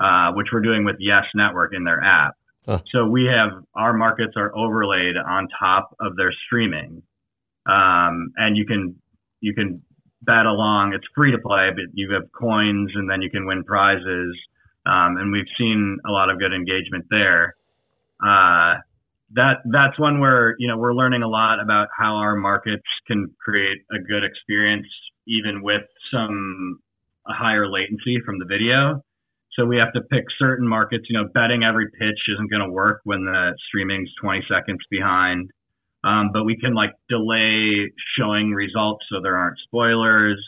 uh, 0.00 0.32
which 0.32 0.48
we're 0.52 0.60
doing 0.60 0.84
with 0.84 0.96
Yes 0.98 1.24
Network 1.34 1.74
in 1.74 1.84
their 1.84 2.02
app. 2.02 2.34
Huh. 2.66 2.80
So 2.92 3.06
we 3.06 3.24
have 3.24 3.62
our 3.74 3.92
markets 3.92 4.34
are 4.36 4.54
overlaid 4.56 5.16
on 5.16 5.48
top 5.58 5.96
of 6.00 6.16
their 6.16 6.32
streaming 6.46 7.02
um, 7.68 8.32
and 8.36 8.56
you 8.56 8.64
can 8.64 8.96
you 9.40 9.54
can 9.54 9.82
bet 10.22 10.46
along. 10.46 10.94
It's 10.94 11.06
free 11.14 11.30
to 11.30 11.38
play, 11.38 11.68
but 11.70 11.84
you 11.92 12.12
have 12.12 12.32
coins, 12.32 12.90
and 12.94 13.08
then 13.08 13.22
you 13.22 13.30
can 13.30 13.46
win 13.46 13.62
prizes. 13.62 14.36
Um, 14.86 15.18
and 15.18 15.30
we've 15.30 15.50
seen 15.58 15.98
a 16.06 16.10
lot 16.10 16.30
of 16.30 16.38
good 16.38 16.52
engagement 16.52 17.04
there. 17.10 17.56
Uh, 18.22 18.80
that 19.34 19.58
that's 19.70 19.98
one 19.98 20.18
where 20.18 20.54
you 20.58 20.66
know 20.66 20.78
we're 20.78 20.94
learning 20.94 21.22
a 21.22 21.28
lot 21.28 21.60
about 21.60 21.88
how 21.96 22.16
our 22.16 22.34
markets 22.34 22.88
can 23.06 23.30
create 23.38 23.78
a 23.92 23.98
good 23.98 24.24
experience 24.24 24.86
even 25.26 25.62
with 25.62 25.82
some 26.10 26.80
higher 27.26 27.68
latency 27.68 28.18
from 28.24 28.38
the 28.38 28.46
video. 28.46 29.04
So 29.58 29.66
we 29.66 29.76
have 29.78 29.92
to 29.94 30.02
pick 30.02 30.24
certain 30.38 30.68
markets. 30.68 31.06
You 31.08 31.18
know, 31.18 31.28
betting 31.34 31.64
every 31.64 31.86
pitch 31.90 32.18
isn't 32.32 32.50
going 32.50 32.62
to 32.62 32.70
work 32.70 33.00
when 33.04 33.24
the 33.24 33.54
streaming's 33.66 34.10
20 34.22 34.44
seconds 34.48 34.80
behind. 34.90 35.50
Um, 36.04 36.30
but 36.32 36.44
we 36.44 36.56
can 36.56 36.74
like 36.74 36.90
delay 37.08 37.90
showing 38.16 38.52
results 38.52 39.04
so 39.10 39.20
there 39.20 39.36
aren't 39.36 39.58
spoilers 39.64 40.40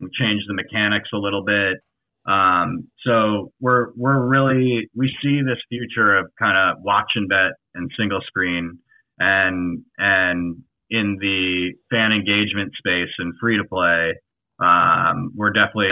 We 0.00 0.08
change 0.18 0.42
the 0.48 0.54
mechanics 0.54 1.10
a 1.14 1.18
little 1.18 1.44
bit. 1.44 1.78
Um, 2.26 2.88
so 3.06 3.52
we're 3.60 3.92
we're 3.96 4.26
really 4.26 4.90
we 4.94 5.14
see 5.22 5.40
this 5.40 5.58
future 5.68 6.16
of 6.16 6.30
kind 6.38 6.58
of 6.58 6.82
watch 6.82 7.12
and 7.14 7.28
bet 7.28 7.52
and 7.74 7.90
single 7.96 8.20
screen 8.26 8.80
and 9.18 9.84
and 9.96 10.62
in 10.90 11.16
the 11.20 11.72
fan 11.90 12.12
engagement 12.12 12.72
space 12.76 13.12
and 13.18 13.34
free 13.40 13.58
to 13.58 13.64
play, 13.64 14.14
um, 14.58 15.32
we're 15.36 15.52
definitely 15.52 15.88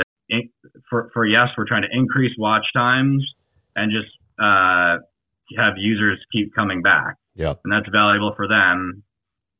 for 0.90 1.10
for 1.12 1.26
yes, 1.26 1.48
we're 1.56 1.66
trying 1.66 1.82
to 1.82 1.88
increase 1.92 2.32
watch 2.38 2.64
times 2.74 3.24
and 3.74 3.92
just 3.92 4.12
uh, 4.38 4.96
have 5.56 5.74
users 5.76 6.18
keep 6.32 6.54
coming 6.54 6.82
back 6.82 7.16
Yeah. 7.36 7.54
And 7.64 7.72
that's 7.72 7.88
valuable 7.92 8.32
for 8.34 8.48
them. 8.48 9.02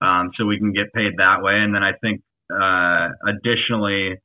Um, 0.00 0.30
so 0.36 0.44
we 0.44 0.58
can 0.58 0.72
get 0.72 0.92
paid 0.92 1.12
that 1.18 1.42
way. 1.42 1.54
And 1.54 1.74
then 1.74 1.82
I 1.82 1.92
think 2.00 2.22
uh, 2.50 3.08
additionally, 3.28 4.16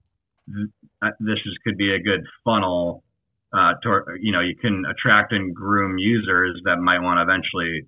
th- 0.48 0.70
uh, 1.02 1.12
this 1.20 1.38
is, 1.46 1.58
could 1.64 1.78
be 1.78 1.94
a 1.94 2.00
good 2.00 2.26
funnel. 2.44 3.04
Uh, 3.54 3.74
to, 3.84 4.02
you 4.22 4.32
know, 4.32 4.40
you 4.40 4.56
can 4.56 4.84
attract 4.90 5.34
and 5.34 5.54
groom 5.54 5.98
users 5.98 6.60
that 6.64 6.78
might 6.78 7.00
want 7.00 7.18
to 7.18 7.24
eventually 7.24 7.86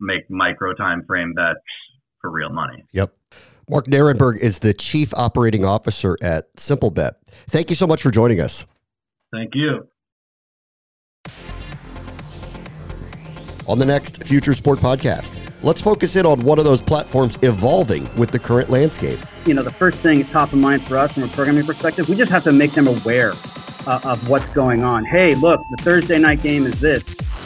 make 0.00 0.28
micro 0.30 0.72
time 0.74 1.04
frame 1.06 1.34
bets 1.34 1.60
for 2.20 2.30
real 2.30 2.50
money. 2.50 2.82
Yep. 2.92 3.14
Mark 3.70 3.86
Nerenberg 3.86 4.40
is 4.40 4.58
the 4.58 4.74
Chief 4.74 5.14
Operating 5.14 5.64
Officer 5.64 6.16
at 6.20 6.52
SimpleBet. 6.56 7.12
Thank 7.46 7.70
you 7.70 7.76
so 7.76 7.86
much 7.86 8.02
for 8.02 8.10
joining 8.10 8.40
us. 8.40 8.66
Thank 9.32 9.54
you. 9.54 9.86
On 13.68 13.78
the 13.78 13.86
next 13.86 14.24
Future 14.24 14.54
Sport 14.54 14.80
podcast, 14.80 15.52
let's 15.62 15.80
focus 15.80 16.16
in 16.16 16.26
on 16.26 16.40
one 16.40 16.58
of 16.58 16.64
those 16.64 16.82
platforms 16.82 17.38
evolving 17.42 18.12
with 18.16 18.32
the 18.32 18.40
current 18.40 18.70
landscape. 18.70 19.20
You 19.46 19.54
know, 19.54 19.62
the 19.62 19.70
first 19.70 19.98
thing 19.98 20.24
top 20.24 20.52
of 20.52 20.58
mind 20.58 20.82
for 20.82 20.98
us 20.98 21.12
from 21.12 21.22
a 21.22 21.28
programming 21.28 21.64
perspective, 21.64 22.08
we 22.08 22.16
just 22.16 22.32
have 22.32 22.42
to 22.44 22.52
make 22.52 22.72
them 22.72 22.88
aware 22.88 23.34
uh, 23.86 24.00
of 24.04 24.28
what's 24.28 24.46
going 24.48 24.82
on. 24.82 25.04
Hey, 25.04 25.30
look, 25.36 25.60
the 25.70 25.84
Thursday 25.84 26.18
night 26.18 26.42
game 26.42 26.66
is 26.66 26.80
this, 26.80 27.04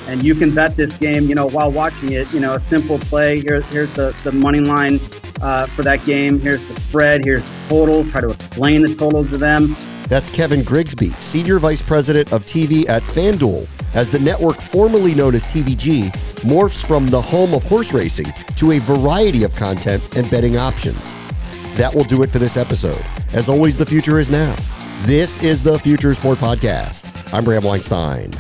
and 0.09 0.23
you 0.23 0.35
can 0.35 0.55
bet 0.55 0.75
this 0.75 0.97
game. 0.97 1.25
You 1.25 1.35
know, 1.35 1.49
while 1.49 1.71
watching 1.71 2.13
it, 2.13 2.33
you 2.33 2.41
know, 2.41 2.55
a 2.55 2.61
simple 2.61 2.97
play. 2.97 3.41
Here, 3.41 3.61
here's 3.61 3.93
the 3.93 4.19
the 4.25 4.33
money 4.33 4.61
line 4.61 4.99
uh, 5.45 5.67
for 5.67 5.83
that 5.83 6.05
game. 6.05 6.41
Here's 6.41 6.67
the 6.67 6.81
spread. 6.81 7.25
Here's 7.25 7.45
the 7.45 7.69
total. 7.69 8.05
Try 8.11 8.23
to 8.23 8.31
explain 8.31 8.83
the 8.83 8.95
total 8.95 9.25
to 9.27 9.37
them. 9.37 9.77
That's 10.09 10.31
Kevin 10.31 10.63
Grigsby, 10.63 11.11
Senior 11.21 11.59
Vice 11.59 11.83
President 11.83 12.33
of 12.33 12.45
TV 12.45 12.89
at 12.89 13.03
FanDuel, 13.03 13.69
as 13.95 14.11
the 14.11 14.19
network 14.19 14.57
formerly 14.57 15.15
known 15.15 15.35
as 15.35 15.47
TVG 15.47 16.11
morphs 16.43 16.85
from 16.85 17.07
the 17.07 17.21
home 17.21 17.55
of 17.55 17.63
horse 17.65 17.93
racing 17.93 18.27
to 18.57 18.73
a 18.73 18.79
variety 18.81 19.45
of 19.45 19.55
content 19.55 20.17
and 20.17 20.31
betting 20.31 20.57
options. 20.57 21.15
That 21.77 21.95
will 21.95 22.05
do 22.05 22.23
it 22.23 22.31
for 22.31 22.39
this 22.39 22.57
episode. 22.57 23.03
As 23.33 23.49
always, 23.49 23.77
the 23.77 23.87
future 23.87 24.19
is 24.19 24.31
now. 24.31 24.55
This 25.03 25.43
is 25.43 25.63
the 25.63 25.79
Future 25.79 26.15
Sport 26.15 26.39
Podcast. 26.39 27.33
I'm 27.33 27.45
Bram 27.45 27.65
Weinstein. 27.65 28.33